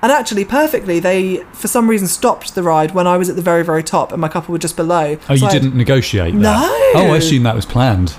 [0.00, 3.42] And actually, perfectly, they for some reason stopped the ride when I was at the
[3.42, 5.16] very, very top, and my couple were just below.
[5.28, 6.40] Oh, you So I- didn't negotiate that?
[6.40, 6.68] No.
[7.00, 8.14] Oh, I assume that was planned.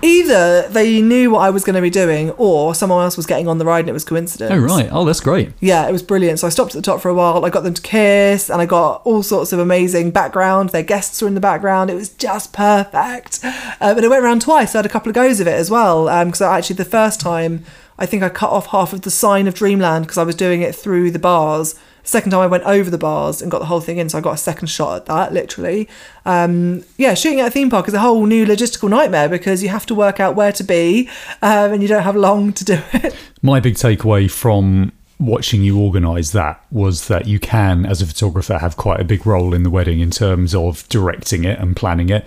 [0.00, 3.48] Either they knew what I was going to be doing, or someone else was getting
[3.48, 4.52] on the ride and it was coincidence.
[4.52, 4.88] Oh, right.
[4.92, 5.52] Oh, that's great.
[5.60, 6.38] Yeah, it was brilliant.
[6.38, 7.44] So I stopped at the top for a while.
[7.44, 10.70] I got them to kiss, and I got all sorts of amazing background.
[10.70, 11.90] Their guests were in the background.
[11.90, 13.40] It was just perfect.
[13.44, 14.74] Um, and it went around twice.
[14.74, 16.04] I had a couple of goes of it as well.
[16.24, 17.64] Because actually, the first time,
[17.98, 20.62] I think I cut off half of the sign of Dreamland because I was doing
[20.62, 21.74] it through the bars.
[22.08, 24.22] Second time, I went over the bars and got the whole thing in, so I
[24.22, 25.86] got a second shot at that, literally.
[26.24, 29.68] Um, yeah, shooting at a theme park is a whole new logistical nightmare because you
[29.68, 31.10] have to work out where to be
[31.42, 33.14] um, and you don't have long to do it.
[33.42, 34.90] My big takeaway from
[35.20, 39.26] watching you organise that was that you can, as a photographer, have quite a big
[39.26, 42.24] role in the wedding in terms of directing it and planning it.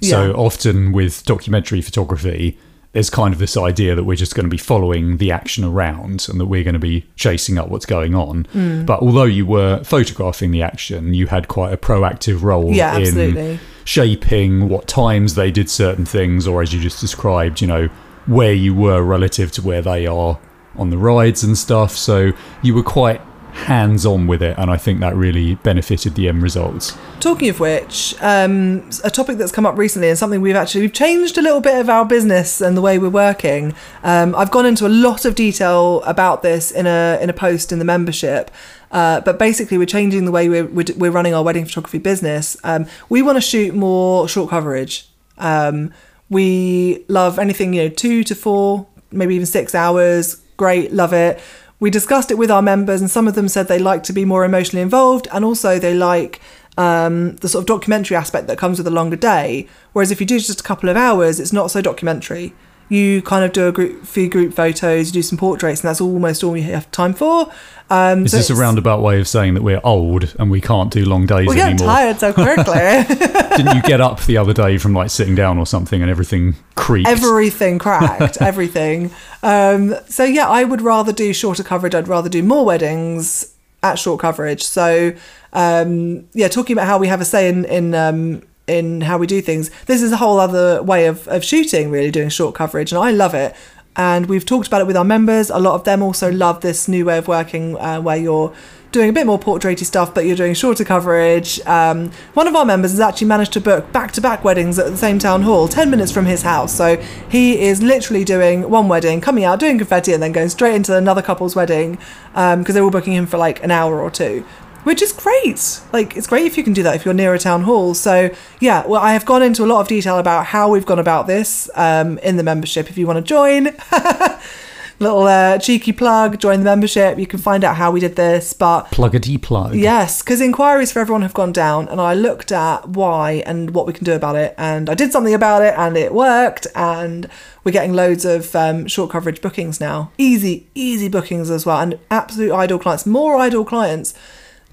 [0.00, 0.32] So Yeah.
[0.34, 2.56] often with documentary photography,
[2.94, 6.26] there's kind of this idea that we're just going to be following the action around
[6.30, 8.44] and that we're going to be chasing up what's going on.
[8.52, 8.84] Hmm.
[8.84, 13.02] But although you were photographing the action, you had quite a proactive role Yeah, in
[13.02, 13.58] absolutely.
[13.84, 17.88] shaping what times they did certain things, or as you just described, you know,
[18.26, 20.38] where you were relative to where they are
[20.76, 21.92] on the rides and stuff.
[21.92, 22.32] So
[22.62, 23.20] you were quite
[23.54, 26.96] hands on with it, and I think that really benefited the end results.
[27.20, 30.92] Talking of which, um, a topic that's come up recently and something we've actually we've
[30.92, 33.74] changed a little bit of our business and the way we're working.
[34.02, 37.72] Um, I've gone into a lot of detail about this in a in a post
[37.72, 38.50] in the membership.
[38.90, 42.56] Uh, but basically, we're changing the way we're, we're, running our wedding photography business.
[42.62, 45.08] Um, we want to shoot more short coverage.
[45.36, 45.92] Um,
[46.30, 50.36] we love anything, you know, two to four, maybe even six hours.
[50.56, 51.40] Great, love it.
[51.84, 54.24] We discussed it with our members, and some of them said they like to be
[54.24, 56.40] more emotionally involved, and also they like
[56.78, 59.68] um, the sort of documentary aspect that comes with a longer day.
[59.92, 62.54] Whereas if you do just a couple of hours, it's not so documentary.
[62.88, 66.00] You kind of do a group, few group photos, you do some portraits, and that's
[66.00, 67.50] almost all you have time for.
[67.90, 70.90] Um, Is so this a roundabout way of saying that we're old and we can't
[70.90, 71.86] do long days getting anymore?
[71.86, 72.64] tired so quickly.
[73.56, 76.56] Didn't you get up the other day from like sitting down or something and everything
[76.74, 77.08] creaked?
[77.08, 79.10] everything cracked everything
[79.42, 83.98] um, so yeah i would rather do shorter coverage i'd rather do more weddings at
[83.98, 85.12] short coverage so
[85.52, 89.26] um, yeah talking about how we have a say in in um, in how we
[89.26, 92.92] do things this is a whole other way of, of shooting really doing short coverage
[92.92, 93.54] and i love it
[93.96, 96.88] and we've talked about it with our members a lot of them also love this
[96.88, 98.54] new way of working uh, where you're
[98.94, 101.60] doing a bit more portraity stuff, but you're doing shorter coverage.
[101.66, 105.18] Um, one of our members has actually managed to book back-to-back weddings at the same
[105.18, 106.72] town hall, ten minutes from his house.
[106.72, 106.96] So
[107.28, 110.96] he is literally doing one wedding, coming out, doing confetti, and then going straight into
[110.96, 111.98] another couple's wedding
[112.32, 114.46] because they were booking him for like an hour or two.
[114.84, 115.80] Which is great.
[115.92, 117.94] Like, it's great if you can do that if you're near a town hall.
[117.94, 118.30] So,
[118.60, 121.26] yeah, well, I have gone into a lot of detail about how we've gone about
[121.26, 122.90] this um, in the membership.
[122.90, 123.70] If you want to join,
[124.98, 127.18] little uh, cheeky plug, join the membership.
[127.18, 128.52] You can find out how we did this.
[128.52, 129.74] But Pluggity plug.
[129.74, 133.86] Yes, because inquiries for everyone have gone down, and I looked at why and what
[133.86, 137.28] we can do about it, and I did something about it, and it worked, and
[137.64, 140.12] we're getting loads of um, short coverage bookings now.
[140.18, 144.14] Easy, easy bookings as well, and absolute idle clients, more idle clients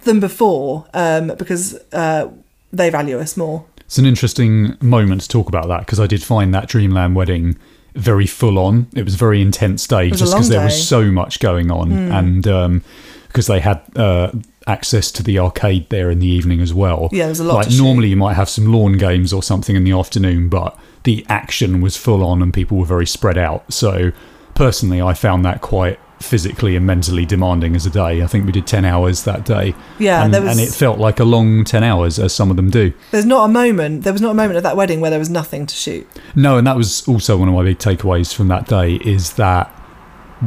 [0.04, 2.30] than before, um, because uh,
[2.72, 3.66] they value us more.
[3.82, 7.58] It's an interesting moment to talk about that because I did find that Dreamland wedding
[7.93, 8.88] very full on.
[8.95, 10.88] It was a very intense day just because there was.
[10.88, 12.84] So much going on, and um,
[13.28, 14.32] because they had uh,
[14.68, 17.10] access to the arcade there in the evening as well.
[17.12, 19.76] Yeah, there was a lot Like normally, you might have some lawn games or something
[19.76, 23.72] in the afternoon, but the action was full on and people were very spread out.
[23.74, 24.12] So
[24.54, 28.22] personally, I found that quite physically and mentally demanding as a day.
[28.22, 29.74] I think we did ten hours that day.
[29.99, 32.55] Yeah, and, there was- and it felt like a long ten hours, as some of
[32.57, 32.93] them do.
[33.11, 34.03] There's not a moment.
[34.03, 36.07] There was not a moment at that wedding where there was nothing to shoot.
[36.36, 39.67] No, and that was also one of my big takeaways from that day is that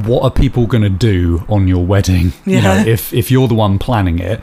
[0.05, 2.33] what are people going to do on your wedding?
[2.45, 2.85] You know, Yeah.
[2.87, 4.41] if if you're the one planning it,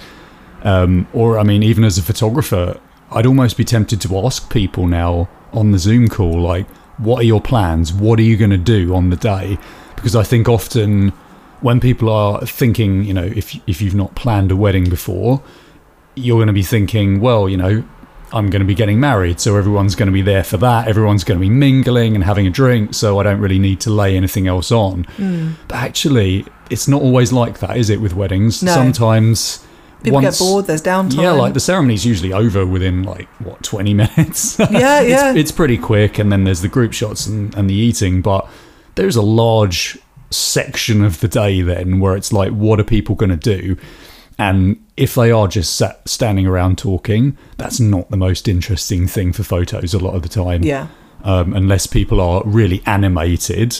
[0.64, 2.80] um, or I mean, even as a photographer,
[3.12, 6.68] I'd almost be tempted to ask people now on the Zoom call, like,
[6.98, 7.92] what are your plans?
[7.92, 9.58] What are you going to do on the day?
[9.96, 11.12] Because I think often
[11.62, 15.42] when people are thinking, you know, if if you've not planned a wedding before,
[16.16, 17.84] you're going to be thinking, well, you know,
[18.34, 20.88] I'm going to be getting married, so everyone's going to be there for that.
[20.88, 23.90] Everyone's going to be mingling and having a drink, so I don't really need to
[23.90, 25.04] lay anything else on.
[25.16, 25.52] Hmm.
[25.68, 28.00] But actually, it's not always like that, is it?
[28.02, 28.74] With weddings, No.
[28.74, 29.66] sometimes
[30.04, 30.66] People once, get bored.
[30.66, 31.22] There's downtime.
[31.22, 34.58] Yeah, like the ceremony's usually over within like what 20 minutes.
[34.60, 35.30] Yeah, yeah.
[35.32, 38.50] It's, it's pretty quick, and then there's the group shots and, and the eating, but
[38.96, 39.98] there's a large
[40.32, 43.78] section of the day then where it's like, what are people going to do?
[44.38, 49.34] And if they are just sat, standing around talking, that's not the most interesting thing
[49.34, 50.64] for photos a lot of the time.
[50.64, 50.88] yeah.
[51.24, 53.80] Um, unless people are really animated,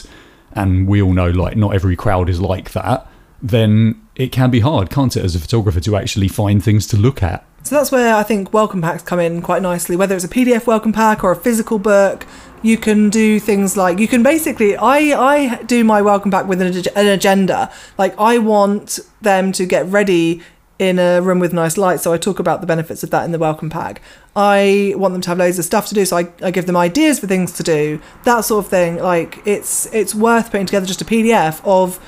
[0.52, 3.08] and we all know like not every crowd is like that,
[3.42, 6.96] then it can be hard, can't it, as a photographer to actually find things to
[6.96, 7.44] look at.
[7.64, 9.94] So that's where I think welcome packs come in quite nicely.
[9.94, 12.26] Whether it's a PDF welcome pack or a physical book,
[12.60, 14.76] you can do things like you can basically.
[14.76, 17.72] I I do my welcome pack with an, an agenda.
[17.96, 20.42] Like I want them to get ready
[20.80, 22.02] in a room with nice lights.
[22.02, 24.02] So I talk about the benefits of that in the welcome pack.
[24.34, 26.04] I want them to have loads of stuff to do.
[26.04, 28.00] So I, I give them ideas for things to do.
[28.24, 28.96] That sort of thing.
[28.96, 32.00] Like it's it's worth putting together just a PDF of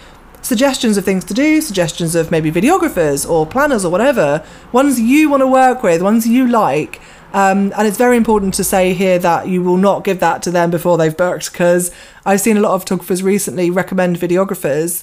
[0.45, 5.29] suggestions of things to do, suggestions of maybe videographers or planners or whatever, ones you
[5.29, 7.01] want to work with, ones you like.
[7.33, 10.53] Um, and it's very important to say here that you will not give that to
[10.53, 11.91] them before they've booked because
[12.25, 15.03] I've seen a lot of photographers recently recommend videographers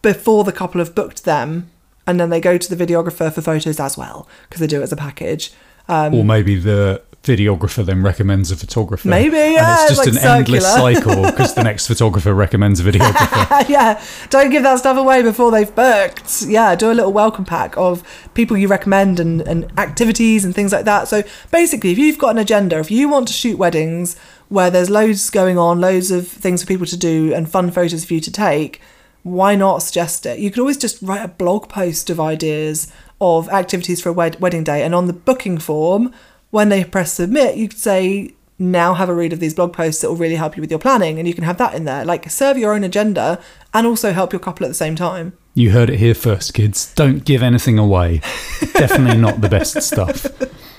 [0.00, 1.70] before the couple have booked them
[2.06, 4.84] and then they go to the videographer for photos as well because they do it
[4.84, 5.52] as a package.
[5.88, 9.08] Um, or maybe the videographer then recommends a photographer.
[9.08, 12.84] Maybe, yeah, it's it's just like an endless cycle because the next photographer recommends a
[12.84, 13.68] videographer.
[13.68, 16.42] yeah, don't give that stuff away before they've booked.
[16.42, 18.02] Yeah, do a little welcome pack of
[18.34, 21.06] people you recommend and, and activities and things like that.
[21.08, 24.18] So basically, if you've got an agenda, if you want to shoot weddings
[24.48, 28.04] where there's loads going on, loads of things for people to do, and fun photos
[28.04, 28.80] for you to take,
[29.22, 30.40] why not suggest it?
[30.40, 34.40] You could always just write a blog post of ideas of activities for a wed-
[34.40, 36.12] wedding day, and on the booking form,
[36.52, 40.02] when they press submit, you could say, now have a read of these blog posts
[40.02, 42.04] that will really help you with your planning, and you can have that in there.
[42.04, 43.40] Like, serve your own agenda
[43.74, 45.32] and also help your couple at the same time.
[45.54, 46.94] You heard it here first, kids.
[46.94, 48.20] Don't give anything away.
[48.74, 50.26] Definitely not the best stuff.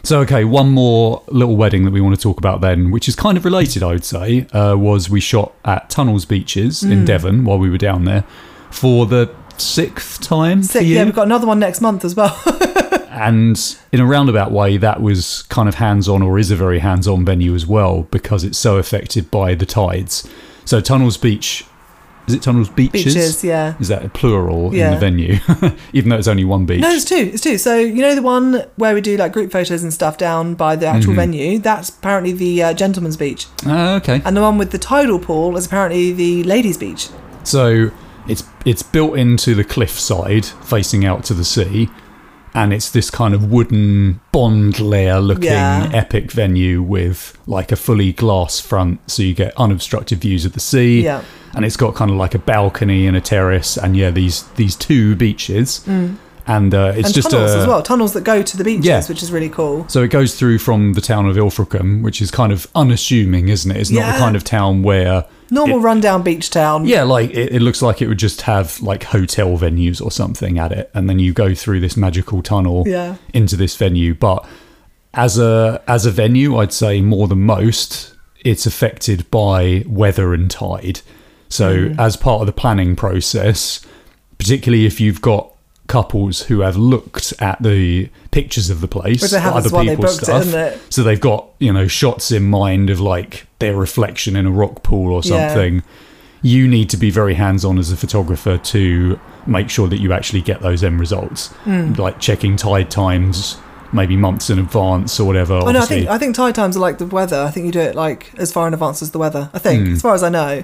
[0.03, 3.15] So, okay, one more little wedding that we want to talk about then, which is
[3.15, 6.91] kind of related, I would say, uh, was we shot at Tunnels Beaches Mm.
[6.91, 8.24] in Devon while we were down there
[8.69, 10.61] for the sixth time.
[10.74, 10.82] you.
[10.82, 12.38] Yeah, we've got another one next month as well.
[13.10, 16.80] and in a roundabout way, that was kind of hands on, or is a very
[16.80, 20.28] hands on venue as well, because it's so affected by the tides.
[20.66, 21.66] So, Tunnels Beach,
[22.28, 23.14] is it Tunnels Beaches?
[23.16, 23.76] Beaches, yeah.
[23.82, 25.39] Is that a plural in the venue?
[25.94, 26.80] Even though it's only one beach.
[26.80, 27.32] No, it's two.
[27.34, 27.58] It's two.
[27.58, 30.78] So you know the one where we do like group photos and stuff down by
[30.78, 30.96] the Mm-hmm.
[30.98, 31.60] actual venue.
[31.60, 34.22] That's apparently the uh, gentleman's beach, Ah, okay.
[34.24, 37.10] and the one with the tidal pool is apparently the ladies' beach.
[37.44, 37.91] So
[38.30, 41.89] it's it's built into the cliff side, facing out to the sea,
[42.56, 45.89] and it's this kind of wooden bond layer looking Yeah.
[45.93, 50.60] epic venue with like a fully glass front, so you get unobstructed views of the
[50.60, 51.04] sea.
[51.04, 51.22] Yeah.
[51.56, 54.76] And it's got kind of like a balcony and a terrace, and yeah, these these
[54.76, 56.16] two beaches, mm.
[56.46, 57.82] And uh, it's and just tunnels a, as well.
[57.82, 59.04] Tunnels that go to the beaches, Yeah.
[59.06, 59.88] which is really cool.
[59.88, 63.70] So it goes through from the town of Ilfracombe, which is kind of unassuming, isn't
[63.72, 63.78] it?
[63.78, 66.86] It's not the kind of town where Normal It- rundown beach town.
[66.86, 70.58] Yeah, like it, it looks like it would just have like hotel venues or something
[70.58, 73.16] at it, and then you go through this magical tunnel Yeah.
[73.34, 74.14] into this venue.
[74.16, 74.44] But
[75.14, 80.50] as a as a venue, I'd say more than most, it's affected by weather and
[80.50, 81.02] tide.
[81.50, 82.00] So Mm.
[82.00, 83.80] as part of the planning process,
[84.39, 85.53] particularly if you've got
[85.88, 89.73] couples who have looked at the pictures of the place, Which they have, other that's
[89.73, 90.79] why they people's booked it, stuff, isn't it?
[90.93, 94.84] so they've got you know shots in mind of like their reflection in a rock
[94.84, 95.49] pool or Yeah.
[95.49, 95.84] something.
[96.41, 100.11] You need to be very hands on as a photographer to make sure that you
[100.11, 101.93] actually get those end results, Hmm.
[101.93, 103.57] like checking tide times,
[103.93, 105.53] maybe months in advance or whatever.
[105.55, 107.41] Oh no, I think I think tide times are like the weather.
[107.43, 109.49] I think you do it like as far in advance as the weather.
[109.53, 109.93] I think, Hmm.
[109.93, 110.63] as far as I know.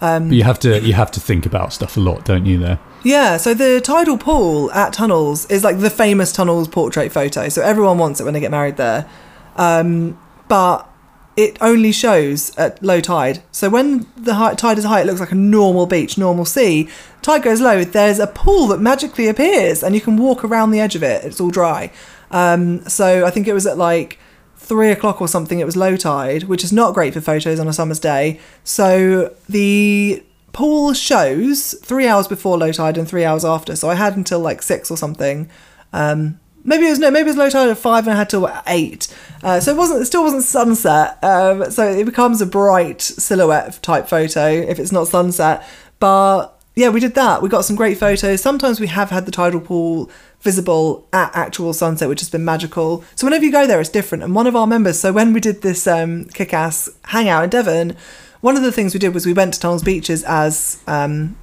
[0.00, 2.58] but you have to you have to think about stuff a lot, don't you?
[2.58, 7.50] There, Yeah, so the tidal pool at Tunnels is like the famous Tunnels portrait photo.
[7.50, 9.08] So everyone wants it when they get married there.
[9.56, 10.88] Um, but
[11.36, 13.42] it only shows at low tide.
[13.52, 16.88] So when the high, tide is high, it looks like a normal beach, normal sea.
[17.22, 20.80] Tide goes low, there's a pool that magically appears and you can walk around the
[20.80, 21.24] edge of it.
[21.24, 21.92] It's all dry.
[22.30, 24.18] Um, so I think it was at like
[24.56, 27.68] three o'clock or something, it was low tide, which is not great for photos on
[27.68, 28.40] a summer's day.
[28.62, 30.22] So the
[30.54, 33.76] pool shows three hours before low tide and three hours after.
[33.76, 35.50] So I had until like six or something.
[35.92, 38.30] Um, maybe it was no, maybe it was low tide at five and I had
[38.30, 39.14] till eight.
[39.42, 41.22] Uh, so it wasn't, it still wasn't sunset.
[41.22, 45.68] Um, so it becomes a bright silhouette type photo if it's not sunset.
[45.98, 47.42] But yeah, we did that.
[47.42, 48.40] We got some great photos.
[48.40, 53.04] Sometimes we have had the tidal pool visible at actual sunset, which has been magical.
[53.16, 54.24] So whenever you go there, it's different.
[54.24, 57.96] And one of our members, so when we did this um, kick-ass hangout in Devon,
[58.44, 61.34] one of the things we did was we went to Tunnels Beaches as, um,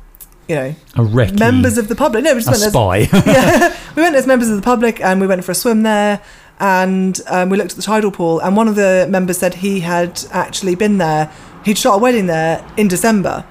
[0.47, 1.39] you know, A recce.
[1.39, 2.23] members of the public.
[2.23, 2.97] No, we just a went as spy.
[3.31, 6.21] yeah, we went as members of the public and we went for a swim there
[6.59, 9.79] and um, we looked at the tidal pool and one of the members said he
[9.79, 11.31] had actually been there
[11.65, 13.43] he'd shot a wedding there in december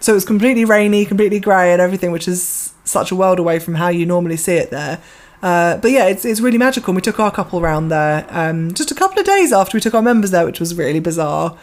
[0.00, 3.60] so it was completely rainy completely grey and everything which is such a world away
[3.60, 5.00] from how you normally see it there
[5.42, 6.90] uh, but yeah, it's, it's really magical.
[6.90, 9.80] And we took our couple around there um, just a couple of days after we
[9.80, 11.56] took our members there, which was really bizarre.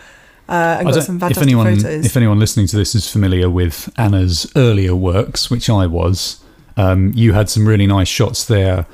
[0.50, 2.06] Uh, and got some if anyone, photos.
[2.06, 6.44] if anyone listening to this is familiar with Anna's earlier works, which I was,
[6.78, 8.86] um, you had some really nice shots there,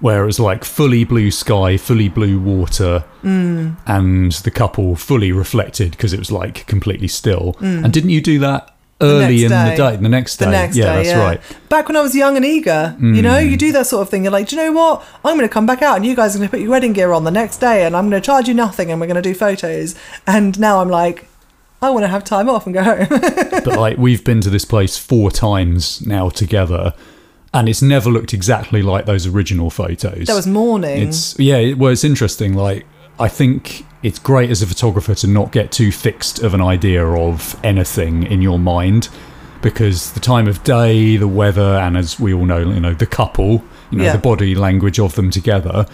[0.00, 3.76] where it was like fully blue sky, fully blue water, Mm.
[3.86, 7.56] and the couple fully reflected because it was like completely still.
[7.60, 9.50] And didn't you do that early Mm.
[9.50, 9.96] next in the day?
[9.96, 11.22] The next day, the next yeah, day, that's yeah.
[11.22, 11.40] right.
[11.68, 14.22] Back when I was young and eager, you know, you do that sort of thing.
[14.24, 15.04] You're like, do you know what?
[15.24, 16.92] I'm going to come back out, and you guys are going to put your wedding
[16.92, 19.22] gear on the next day, and I'm going to charge you nothing, and we're going
[19.22, 19.94] to do photos.
[20.26, 21.28] And now I'm like,
[21.82, 23.06] I want to have time off and go home.
[23.10, 26.94] but like we've been to this place four times now together,
[27.52, 30.26] and it's never looked exactly like those original photos.
[30.28, 31.08] that was morning.
[31.08, 31.56] It's yeah.
[31.56, 32.54] it- Well, it's interesting.
[32.54, 32.86] Like
[33.18, 37.06] I think it's great as a photographer to not get too fixed of an idea
[37.06, 39.08] of anything in your mind,
[39.60, 43.06] because the time of day, the weather, and as we all know, you know the
[43.06, 44.12] couple, you know Yeah.
[44.12, 45.86] the body language of them together.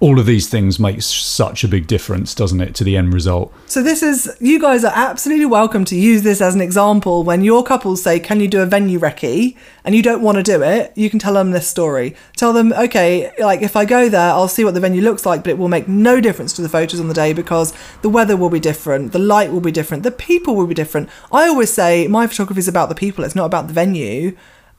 [0.00, 3.54] All of these things makes such a big difference, doesn't it, to the end result?
[3.66, 7.44] So this is you guys are absolutely welcome to use this as an example when
[7.44, 10.62] your couples say, "Can you do a venue recce?" and you don't want to do
[10.62, 12.14] it, you can tell them this story.
[12.36, 15.44] Tell them, "Okay, like if I go there, I'll see what the venue looks like,
[15.44, 17.72] but it will make no difference to the photos on the day because
[18.02, 21.08] the weather will be different, the light will be different, the people will be different."
[21.32, 24.34] I always say my photography is about the people; it's not about the venue.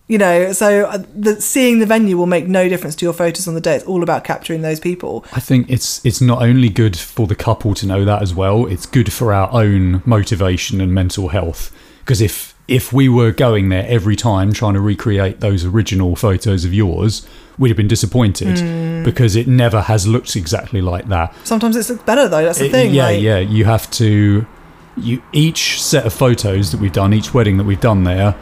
[0.08, 3.48] You know, so uh, the, seeing the venue will make no difference to your photos
[3.48, 3.76] on the day.
[3.76, 5.26] It's all about capturing those people.
[5.34, 8.68] I think it's it's not only good for the couple to know that as well.
[8.68, 11.72] It's good for our own motivation and mental health.
[12.02, 16.66] Because if if we were going there every time trying to recreate those original photos
[16.66, 17.28] of yours,
[17.58, 19.04] we'd have been disappointed Hmm.
[19.04, 21.34] because it never has looked exactly like that.
[21.46, 22.44] Sometimes it's better though.
[22.44, 22.94] That's the It- thing.
[22.94, 23.40] yeah, like- yeah.
[23.40, 24.46] You have to.
[24.98, 28.34] You each set of photos that we've done, each wedding that we've done there,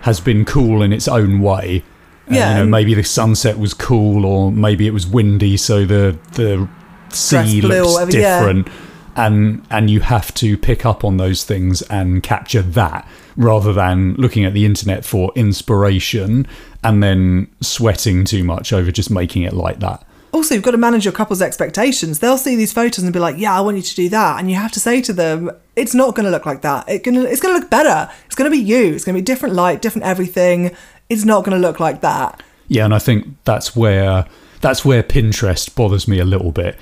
[0.00, 1.82] has been cool in its own way.
[2.30, 5.84] Uh, Yeah, you know, maybe the sunset was cool, or maybe it was windy, so
[5.84, 6.68] the the
[7.10, 8.38] sea looks whatever, yeah.
[8.38, 8.68] different.
[9.16, 14.14] And and you have to pick up on those things and capture that rather than
[14.14, 16.46] looking at the internet for inspiration
[16.84, 20.04] and then sweating too much over just making it like that.
[20.32, 22.18] Also you've got to manage your couple's expectations.
[22.18, 24.38] They'll see these photos and be like yeah i want you to do that.
[24.38, 26.88] And you have to say to them it's not going to look like that.
[26.88, 28.10] It gonna, it's going to look better.
[28.26, 28.94] It's going to be you.
[28.94, 30.76] It's going to be different light different everything.
[31.08, 32.42] It's not going to look like that.
[32.68, 34.26] Yeah, and I think that's where
[34.60, 36.76] that's where Pinterest bothers me a little bit.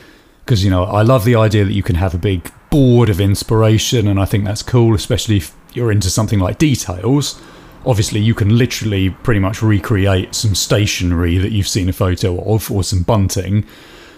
[0.45, 3.21] Because you know I love the idea that you can have a big board of
[3.21, 7.41] inspiration, and I think that's cool, especially if you're into something like details.
[7.89, 12.71] Obviously, you can literally pretty much recreate some stationery that you've seen a photo of,
[12.71, 13.65] or some bunting.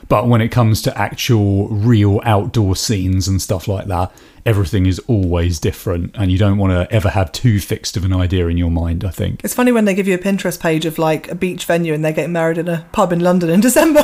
[0.08, 4.10] But when it comes to actual real outdoor scenes and stuff like that,
[4.44, 8.12] everything is always different, and you don't want to ever have too fixed of an
[8.12, 9.04] idea in your mind.
[9.04, 9.40] I think.
[9.44, 12.04] it's funny when they give you a pinterest page of like a beach venue and
[12.04, 14.02] they're getting married in a pub in london in december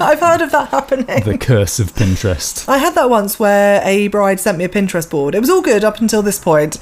[0.00, 2.68] i've heard of that happening The curse of Pinterest.
[2.68, 5.36] I had that once where a bride sent me a Pinterest board.
[5.36, 6.78] It was all good up until this point.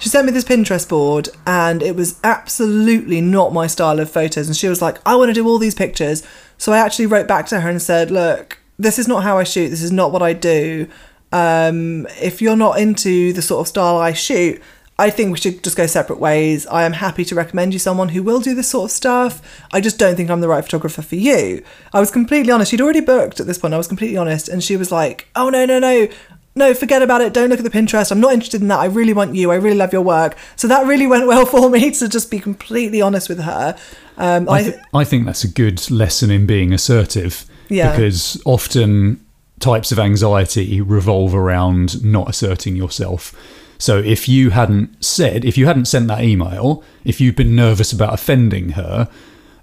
[0.00, 4.46] She sent me this Pinterest board and it was absolutely not my style of photos.
[4.46, 6.26] And she was like, I want to do all these pictures.
[6.56, 9.44] So I actually wrote back to her and said, Look, this is not how I
[9.44, 9.68] shoot.
[9.68, 10.88] This is not what I do.
[11.32, 14.62] Um, if you're not into the sort of style I shoot,
[14.98, 16.66] I think we should just go separate ways.
[16.66, 19.42] I am happy to recommend you someone who will do this sort of stuff.
[19.70, 21.62] I just don't think I'm the right photographer for you.
[21.92, 22.70] I was completely honest.
[22.70, 23.74] She'd already booked at this point.
[23.74, 24.48] I was completely honest.
[24.48, 26.08] And she was like, oh, no, no, no.
[26.54, 27.32] No, forget about it.
[27.32, 28.10] Don't look at the Pinterest.
[28.10, 28.80] I'm not interested in that.
[28.80, 29.52] I really want you.
[29.52, 30.36] I really love your work.
[30.56, 33.76] So that really went well for me to just be completely honest with her.
[34.16, 37.46] Um, I, I, th- I think that's a good lesson in being assertive.
[37.68, 37.92] Yeah.
[37.92, 39.24] Because often
[39.60, 43.34] types of anxiety revolve around not asserting yourself.
[43.78, 47.92] So if you hadn't said, if you hadn't sent that email, if you'd been nervous
[47.92, 49.08] about offending her,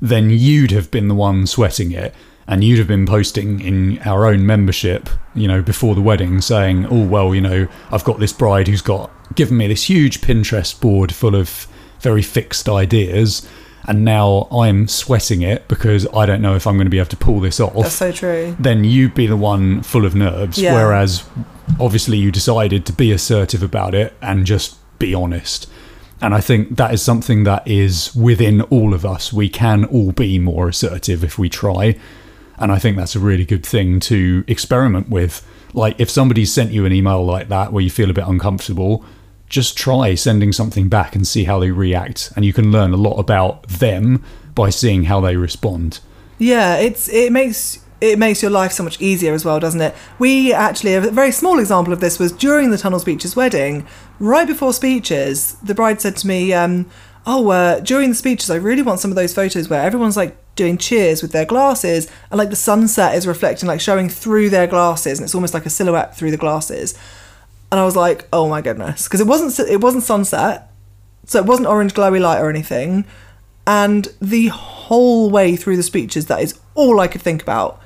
[0.01, 2.15] then you'd have been the one sweating it.
[2.47, 6.85] And you'd have been posting in our own membership, you know, before the wedding saying,
[6.85, 10.79] oh, well, you know, I've got this bride who's got given me this huge Pinterest
[10.79, 11.67] board full of
[11.99, 13.47] very fixed ideas
[13.87, 17.09] and now I'm sweating it because I don't know if I'm going to be able
[17.09, 18.55] to pull this off, that's so true.
[18.59, 20.57] then you'd be the one full of nerves.
[20.57, 20.73] Yeah.
[20.73, 21.23] Whereas
[21.79, 25.69] obviously you decided to be assertive about it and just be honest.
[26.21, 29.31] And I think that is something that is within all of us.
[29.31, 31.97] We can all be more assertive if we try.
[32.57, 35.47] And I think that's a really good thing to experiment with.
[35.73, 39.05] Like, if somebody sent you an email like that where you feel a bit uncomfortable,
[39.49, 42.31] just try sending something back and see how they react.
[42.35, 44.23] And you can learn a lot about them
[44.55, 45.99] by seeing how they respond.
[46.37, 49.95] Yeah, it's it makes it makes your life so much easier as well, doesn't it?
[50.19, 53.87] We actually a very small example of this was during the Tunnels Beaches wedding.
[54.19, 56.87] Right before speeches, the bride said to me, um,
[57.25, 60.37] "Oh, uh, during the speeches, I really want some of those photos where everyone's like
[60.57, 64.67] doing cheers with their glasses and like the sunset is reflecting, like showing through their
[64.67, 66.93] glasses, and it's almost like a silhouette through the glasses."
[67.71, 70.69] And I was like, "Oh my goodness," because it wasn't it wasn't sunset,
[71.25, 73.05] so it wasn't orange glowy light or anything,
[73.65, 77.81] and the whole way through the speeches, that is all I could think about.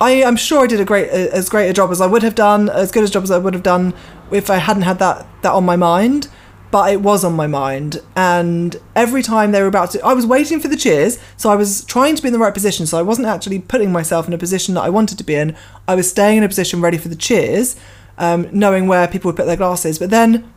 [0.00, 2.34] I am sure I did a great as great a job as I would have
[2.34, 3.92] done, as good a job as I would have done
[4.30, 6.28] if I hadn't had that that on my mind.
[6.70, 10.24] But it was on my mind, and every time they were about to, I was
[10.24, 11.18] waiting for the cheers.
[11.36, 12.86] So I was trying to be in the right position.
[12.86, 15.56] So I wasn't actually putting myself in a position that I wanted to be in.
[15.88, 17.74] I was staying in a position ready for the cheers,
[18.18, 19.98] um, knowing where people would put their glasses.
[19.98, 20.48] But then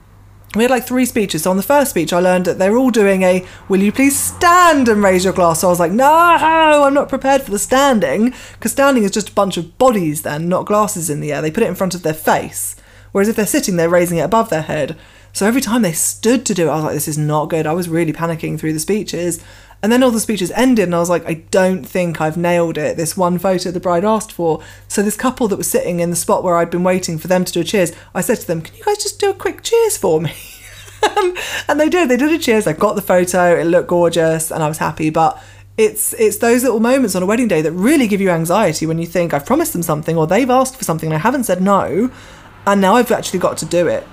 [0.54, 1.44] we had like three speeches.
[1.44, 3.92] So on the first speech, I learned that they were all doing a "Will you
[3.92, 7.50] please stand and raise your glass?" So I was like, "No, I'm not prepared for
[7.50, 11.34] the standing," because standing is just a bunch of bodies, then not glasses in the
[11.34, 11.42] air.
[11.42, 12.76] They put it in front of their face,
[13.14, 14.96] whereas if they're sitting, they're raising it above their head.
[15.34, 17.68] So every time they stood to do it, I was like, "This is not good."
[17.68, 19.40] I was really panicking through the speeches.
[19.84, 22.78] And then all the speeches ended, and I was like, I don't think I've nailed
[22.78, 22.96] it.
[22.96, 24.62] This one photo the bride asked for.
[24.88, 27.44] So, this couple that was sitting in the spot where I'd been waiting for them
[27.44, 29.62] to do a cheers, I said to them, Can you guys just do a quick
[29.62, 30.34] cheers for me?
[31.04, 31.36] Um,
[31.68, 32.08] and they did.
[32.08, 32.66] They did a cheers.
[32.66, 33.60] I got the photo.
[33.60, 35.10] It looked gorgeous, and I was happy.
[35.10, 35.38] But
[35.78, 39.00] it's it's those little moments on a wedding day that really give you anxiety when
[39.00, 41.62] you think I've promised them something or they've asked for something and I haven't said
[41.62, 42.10] no,
[42.66, 44.08] and now I've actually got to do it.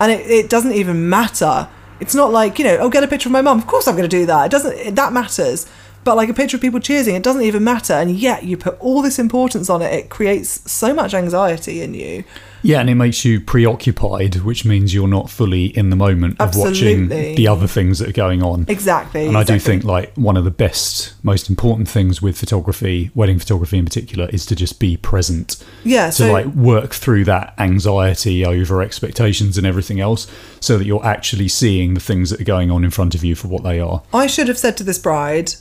[0.00, 1.68] And it, it doesn't even matter.
[2.00, 3.58] It's not like you know, oh, get a picture of my mum.
[3.58, 4.46] Of course, I'm going to do that.
[4.46, 4.72] It doesn't.
[4.72, 5.70] It, that matters.
[6.02, 7.92] But like a picture of people cheering, it doesn't even matter.
[7.92, 9.92] And yet you put all this importance on it.
[9.92, 12.24] It creates so much anxiety in you.
[12.62, 16.56] Yeah, and it makes you preoccupied, which means you're not fully in the moment of
[16.56, 18.66] watching the other things that are going on.
[18.68, 19.26] Exactly.
[19.26, 23.38] And I do think like one of the best, most important things with photography, wedding
[23.38, 25.62] photography in particular, is to just be present.
[25.84, 26.06] Yeah.
[26.06, 30.26] To So like work through that anxiety over expectations and everything else,
[30.60, 33.34] so that you're actually seeing the things that are going on in front of you
[33.34, 34.02] for what they are.
[34.12, 35.54] I should have said to this bride,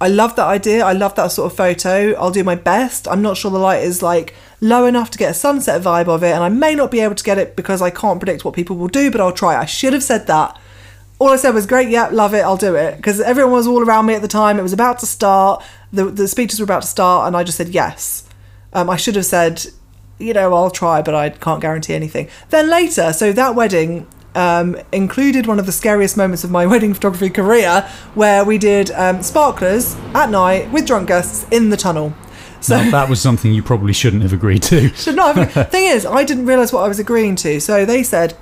[0.00, 0.84] I love that idea.
[0.84, 2.14] I love that sort of photo.
[2.14, 3.08] I'll do my best.
[3.08, 6.22] I'm not sure the light is like low enough to get a sunset vibe of
[6.22, 8.54] it, and I may not be able to get it because I can't predict what
[8.54, 9.56] people will do, but I'll try.
[9.56, 10.56] I should have said that.
[11.18, 12.96] All I said was, great, yeah, love it, I'll do it.
[12.96, 14.56] Because everyone was all around me at the time.
[14.56, 15.64] It was about to start.
[15.92, 18.22] The, the speeches were about to start, and I just said yes.
[18.72, 19.66] Um, I should have said,
[20.18, 22.28] you know, I'll try, but I can't guarantee anything.
[22.50, 24.06] Then later, so that wedding
[24.38, 27.82] um, included one of the scariest moments of my wedding photography career,
[28.14, 32.14] where we did um, sparklers at night with drunk guests in the tunnel.
[32.60, 34.88] So Now, that was something you probably shouldn't have agreed to.
[34.94, 35.70] should not have.
[35.70, 37.60] Thing is, I didn't realise what I was agreeing to.
[37.60, 38.32] So they said,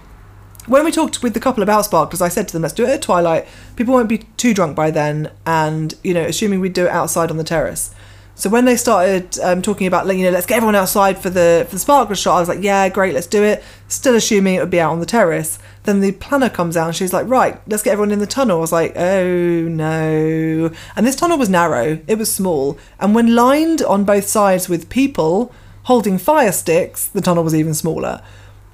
[0.67, 2.91] when we talked with the couple about sparklers, I said to them, let's do it
[2.91, 3.47] at twilight.
[3.77, 7.31] People won't be too drunk by then, and you know, assuming we'd do it outside
[7.31, 7.95] on the terrace.
[8.39, 11.65] So when they started um, talking about, you know, let's get everyone outside for the
[11.69, 13.65] for the sparkler shot, I was like, yeah, great, let's do it.
[13.89, 15.59] Still assuming it would be out on the terrace.
[15.85, 18.59] Then the planner comes out and she's like, right, let's get everyone in the tunnel.
[18.59, 20.71] I was like, oh no.
[20.95, 24.91] And this tunnel was narrow, it was small, and when lined on both sides with
[24.91, 25.51] people
[25.85, 28.23] holding fire sticks, the tunnel was even smaller.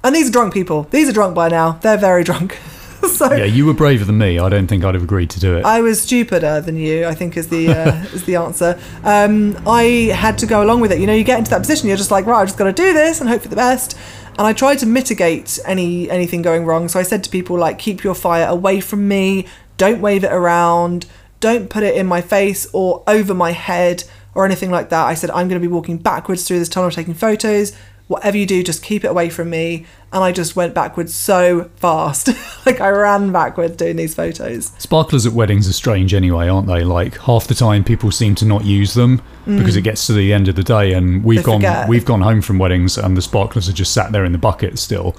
[0.03, 0.83] And these are drunk people.
[0.91, 1.73] These are drunk by now.
[1.81, 2.59] They're very drunk.
[3.07, 4.39] so Yeah, you were braver than me.
[4.39, 5.65] I don't think I'd have agreed to do it.
[5.65, 7.05] I was stupider than you.
[7.05, 8.79] I think is the uh, is the answer.
[9.03, 10.99] Um, I had to go along with it.
[10.99, 12.73] You know, you get into that position, you're just like, right, I've just got to
[12.73, 13.97] do this and hope for the best.
[14.37, 16.87] And I tried to mitigate any anything going wrong.
[16.87, 19.47] So I said to people like, keep your fire away from me.
[19.77, 21.05] Don't wave it around.
[21.39, 25.05] Don't put it in my face or over my head or anything like that.
[25.05, 27.73] I said I'm going to be walking backwards through this tunnel, taking photos.
[28.07, 29.85] Whatever you do, just keep it away from me.
[30.11, 32.29] And I just went backwards so fast.
[32.65, 34.67] like I ran backwards doing these photos.
[34.77, 36.83] Sparklers at weddings are strange anyway, aren't they?
[36.83, 40.31] Like half the time people seem to not use them because it gets to the
[40.33, 41.43] end of the day and we've Mm.
[41.43, 41.89] They gone forget.
[41.89, 44.77] we've gone home from weddings and the sparklers are just sat there in the bucket
[44.79, 45.15] still.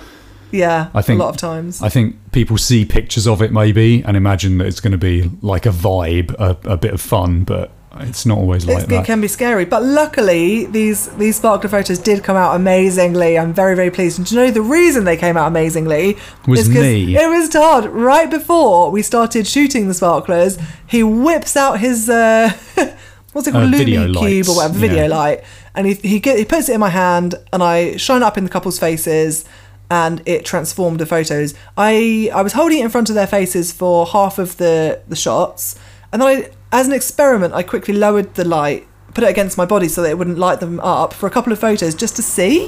[0.51, 1.83] Yeah, I think a lot of times.
[1.83, 5.29] I think people see pictures of it maybe and imagine that it's going to be
[5.43, 9.05] like a vibe, a, a bit of fun, but it's not always like It's, it
[9.05, 13.39] can be scary, but luckily these these sparkler photos did come out amazingly.
[13.39, 14.19] I'm very very pleased.
[14.19, 16.17] And do you know the reason they came out amazingly
[16.47, 17.17] Was me.
[17.17, 17.87] It was Todd.
[17.87, 22.53] Right before we started shooting the sparklers, he whips out his uh,
[23.33, 25.09] what's it called, Uh, Lume Cube lights, or whatever video yeah.
[25.17, 28.37] light, and he he, get, he puts it in my hand, and I shine up
[28.39, 29.45] in the couple's faces.
[29.91, 31.55] and it transformed the photos.
[31.77, 35.17] I I was holding it in front of their faces for half of the the
[35.17, 35.77] shots,
[36.11, 39.65] and then I, as an experiment, I quickly lowered the light, put it against my
[39.65, 42.23] body so that it wouldn't light them up for a couple of photos just to
[42.23, 42.67] see.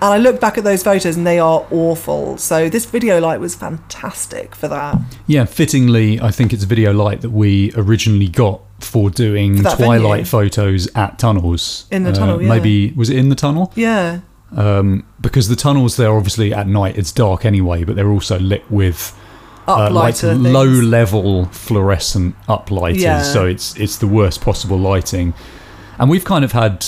[0.00, 2.36] And I look back at those photos and they are awful.
[2.38, 4.96] So this video light was fantastic for that.
[5.26, 9.70] Yeah, fittingly, I think it's a video light that we originally got for doing For
[9.76, 10.24] twilight venue.
[10.24, 11.86] photos at tunnels.
[11.90, 12.48] In the Uh, tunnel, yeah.
[12.48, 13.72] Maybe was it in the tunnel?
[13.74, 14.20] Yeah.
[14.56, 18.70] Um, because the tunnels there, obviously at night it's dark anyway, but they're also lit
[18.70, 19.12] with
[19.68, 23.00] uh, like low level fluorescent uplighters.
[23.00, 23.22] Yeah.
[23.22, 25.34] So it's it's the worst possible lighting,
[25.98, 26.86] and we've kind of had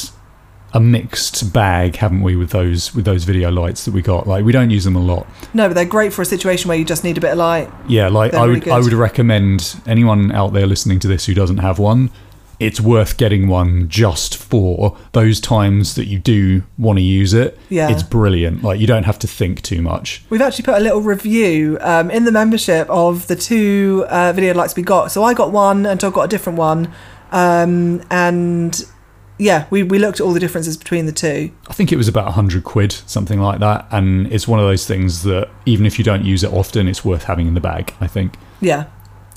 [0.72, 4.26] a mixed bag, haven't we, with those with those video lights that we got?
[4.26, 5.26] Like we don't use them a lot.
[5.52, 7.70] No, but they're great for a situation where you just need a bit of light.
[7.88, 11.26] Yeah, like They're I really would I would recommend anyone out there listening to this
[11.26, 12.10] who doesn't have one.
[12.60, 17.58] It's worth getting one just for those times that you do want to use it.
[17.70, 17.90] Yeah.
[17.90, 18.62] It's brilliant.
[18.62, 20.22] Like you don't have to think too much.
[20.28, 24.52] We've actually put a little review um, in the membership of the two uh, video
[24.54, 25.10] lights we got.
[25.10, 26.92] So I got one and Todd got a different one.
[27.32, 28.78] Um, and
[29.38, 31.50] yeah, we, we looked at all the differences between the two.
[31.68, 33.86] I think it was about 100 quid, something like that.
[33.90, 37.06] And it's one of those things that even if you don't use it often, it's
[37.06, 38.34] worth having in the bag, I think.
[38.60, 38.84] Yeah.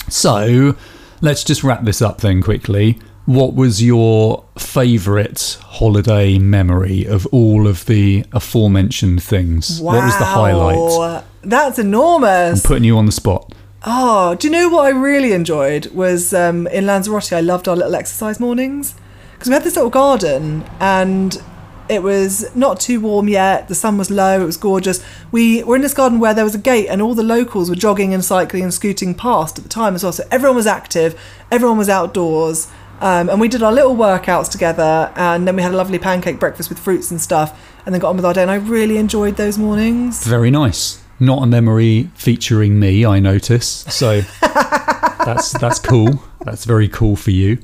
[0.09, 0.75] So
[1.21, 2.99] let's just wrap this up then quickly.
[3.25, 9.79] What was your favourite holiday memory of all of the aforementioned things?
[9.79, 9.93] Wow.
[9.93, 11.23] What was the highlight?
[11.41, 12.65] That's enormous.
[12.65, 13.53] I'm Putting you on the spot.
[13.85, 17.31] Oh, do you know what I really enjoyed was um, in Lanzarote?
[17.31, 18.95] I loved our little exercise mornings
[19.33, 21.41] because we had this little garden and
[21.89, 23.67] it was not too warm yet.
[23.67, 24.41] The sun was low.
[24.41, 25.03] It was gorgeous.
[25.31, 27.75] We were in this garden where there was a gate and all the locals were
[27.75, 30.13] jogging and cycling and scooting past at the time as well.
[30.13, 31.19] So everyone was active.
[31.51, 32.67] Everyone was outdoors.
[33.03, 36.39] Um, and we did our little workouts together and then we had a lovely pancake
[36.39, 38.95] breakfast with fruits and stuff and then got on with our day and I really
[38.95, 40.25] enjoyed those mornings.
[40.25, 41.03] Very nice.
[41.19, 43.67] Not a memory featuring me, I notice.
[43.67, 46.23] So that's that's cool.
[46.45, 47.57] That's very cool for you.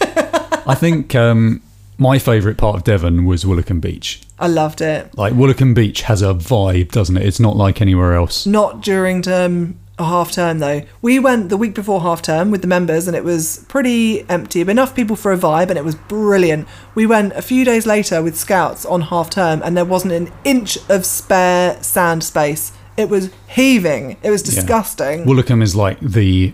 [0.00, 1.60] I think um,
[1.98, 4.22] my favourite part of Devon was Woolacombe Beach.
[4.38, 5.16] I loved it.
[5.18, 7.26] Like Woolacombe Beach has a vibe, doesn't it?
[7.26, 8.46] It's not like anywhere else.
[8.46, 10.82] Not during term a half term though.
[11.02, 14.62] We went the week before half term with the members and it was pretty empty,
[14.62, 16.68] but enough people for a vibe and it was brilliant.
[16.94, 20.30] We went a few days later with scouts on half term and there wasn't an
[20.44, 22.72] inch of spare sand space.
[22.96, 24.16] It was heaving.
[24.22, 24.54] It was Yeah.
[24.60, 25.24] disgusting.
[25.24, 26.52] Woolacombe is like the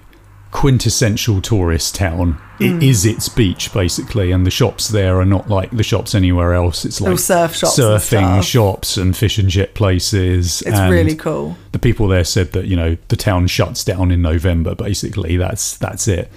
[0.54, 2.40] quintessential tourist town.
[2.58, 2.76] Mm.
[2.78, 6.54] It is its beach basically, and the shops there are not like the shops anywhere
[6.54, 6.84] else.
[6.84, 8.44] It's like Little surf shops surfing stuff.
[8.44, 10.62] shops and fish and chip places.
[10.62, 11.56] It's and really cool.
[11.72, 14.74] The people there said that you know the town shuts down in November.
[14.76, 16.30] Basically, that's that's it.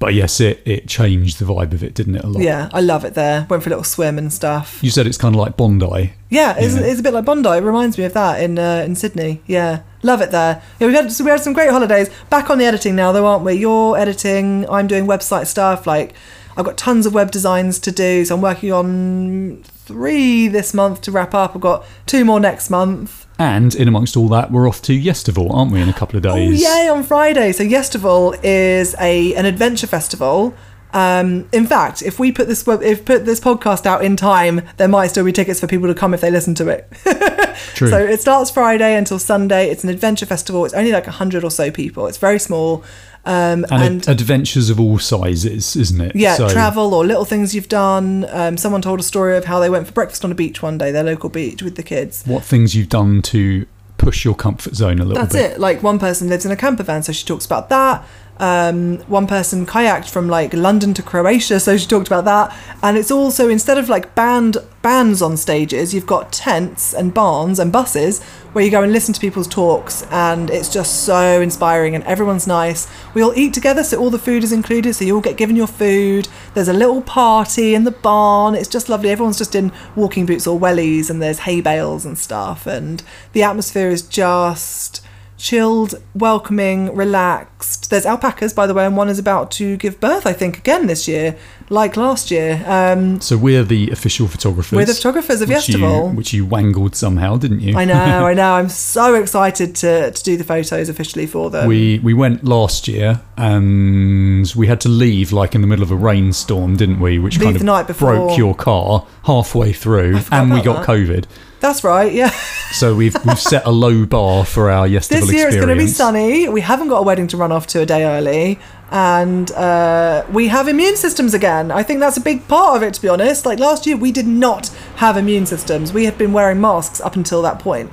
[0.00, 2.24] But yes, it it changed the vibe of it, didn't it?
[2.24, 2.42] A lot.
[2.42, 3.46] Yeah, I love it there.
[3.48, 4.80] Went for a little swim and stuff.
[4.82, 6.12] You said it's kind of like Bondi.
[6.28, 6.80] Yeah, it's, Yeah.
[6.86, 7.50] it's a bit like Bondi.
[7.50, 9.42] It reminds me of that in uh, in Sydney.
[9.46, 10.62] Yeah, love it there.
[10.78, 12.10] Yeah, we had so we had some great holidays.
[12.28, 13.54] Back on the editing now, though, aren't we?
[13.54, 14.68] You're editing.
[14.68, 15.86] I'm doing website stuff.
[15.86, 16.14] Like
[16.56, 18.24] I've got tons of web designs to do.
[18.24, 21.54] So I'm working on three this month to wrap up.
[21.54, 23.26] I've got two more next month.
[23.38, 26.22] And in amongst all that, we're off to Yestival, aren't we, in a couple of
[26.22, 26.32] days?
[26.32, 26.62] Oh days?
[26.62, 26.88] yay!
[26.88, 27.52] On Friday.
[27.52, 30.54] So Yestival is a an adventure festival.
[30.92, 34.62] Um, in fact, if we put this web, if put this podcast out in time,
[34.76, 36.90] there might still be tickets for people to come if they listen to it.
[37.74, 37.88] True.
[37.90, 39.70] So it starts Friday until Sunday.
[39.70, 40.64] It's an adventure festival.
[40.64, 42.06] It's only like hundred or so people.
[42.06, 42.84] It's very small.
[43.26, 46.16] Um, and, and ad- adventures of all sizes, isn't it?
[46.16, 48.26] yeah, So- travel or little things you've done.
[48.30, 50.78] Um, someone told a story of how they went for breakfast on a beach one
[50.78, 52.24] day, their local beach with the kids.
[52.26, 53.66] what things you've done to
[53.98, 55.52] push your comfort zone a little That's bit.
[55.52, 55.60] it.
[55.60, 58.02] Like one person lives in a camper van, so she talks about that.
[58.40, 62.56] Um, one person kayaked from like London to Croatia, so she talked about that.
[62.82, 67.58] And it's also instead of like band bands on stages, you've got tents and barns
[67.58, 68.22] and buses
[68.54, 71.94] where you go and listen to people's talks, and it's just so inspiring.
[71.94, 72.88] And everyone's nice.
[73.12, 74.94] We all eat together, so all the food is included.
[74.94, 76.26] So you all get given your food.
[76.54, 78.54] There's a little party in the barn.
[78.54, 79.10] It's just lovely.
[79.10, 82.66] Everyone's just in walking boots or wellies, and there's hay bales and stuff.
[82.66, 83.02] And
[83.34, 85.02] the atmosphere is just
[85.40, 87.88] chilled, welcoming, relaxed.
[87.90, 90.86] There's alpacas, by the way, and one is about to give birth, I think, again
[90.86, 91.36] this year,
[91.70, 92.62] like last year.
[92.66, 94.76] Um, So we're the official photographers.
[94.76, 96.14] we're the photographers of which you, Yestival.
[96.14, 97.76] which you wangled somehow, didn't you?
[97.76, 97.94] I know,
[98.26, 98.52] I know.
[98.52, 101.66] I'm so excited to, to do the photos officially for them.
[101.66, 105.90] we we went last year and we had to leave like in the middle of
[105.90, 107.18] a rainstorm, didn't we?
[107.18, 108.12] Which Leave kind of the night before.
[108.14, 110.86] broke your car halfway through, and we got that.
[110.86, 111.24] COVID.
[111.60, 112.30] That's right, yeah.
[112.72, 115.74] So we've we've set a low bar for our Yestival This year it's going to
[115.76, 116.48] be sunny.
[116.48, 118.58] We haven't got a wedding to run off to a day early.
[118.92, 121.70] And uh, we have immune systems again.
[121.70, 123.44] I think that's a big part of it, to be honest.
[123.46, 125.92] Like last year, we did not have immune systems.
[125.92, 127.90] We had been wearing masks up until that point.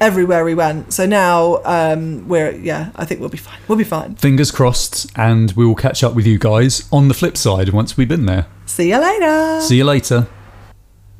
[0.00, 0.92] everywhere we went.
[0.92, 3.58] So now um, we're yeah, I think we'll be fine.
[3.68, 4.14] We'll be fine.
[4.16, 7.96] Fingers crossed, and we will catch up with you guys on the flip side once
[7.96, 8.46] we've been there.
[8.66, 9.60] See you later.
[9.60, 10.26] See you later.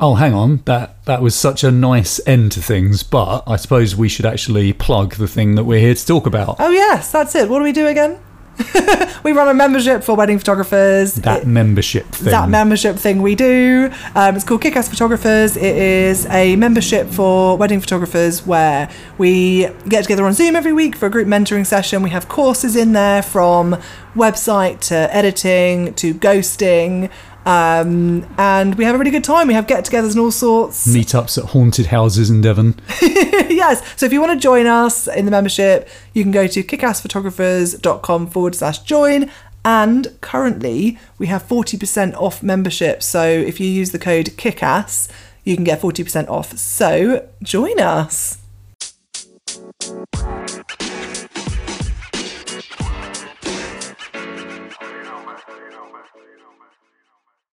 [0.02, 0.62] Oh, hang on.
[0.64, 4.72] That that was such a nice end to things, but I suppose we should actually
[4.72, 6.56] plug the thing that we're here to talk about.
[6.59, 7.48] Oh yes, that's it.
[7.51, 8.18] What do we do again?
[9.24, 11.14] we run a membership for wedding photographers.
[11.14, 12.31] That It- membership thing.
[12.31, 13.90] that membership thing we do.
[14.14, 15.56] Um, it's called Kickass Photographers.
[15.56, 20.94] It is a membership for wedding photographers where we get together on Zoom every week
[20.94, 22.02] for a group mentoring session.
[22.02, 23.78] We have courses in there from
[24.14, 27.10] website to editing to ghosting.
[27.46, 29.48] Um, and we have a really good time.
[29.48, 30.86] We have get togethers and all sorts.
[30.86, 32.78] Meetups at haunted houses in Devon.
[33.02, 33.82] yes.
[33.96, 38.26] So if you want to join us in the membership, you can go to kickassphotographers.com
[38.28, 39.30] forward slash join.
[39.64, 43.02] And currently, we have 40% off membership.
[43.02, 45.10] So if you use the code KICKASS,
[45.44, 46.56] you can get 40% off.
[46.56, 48.38] So join us.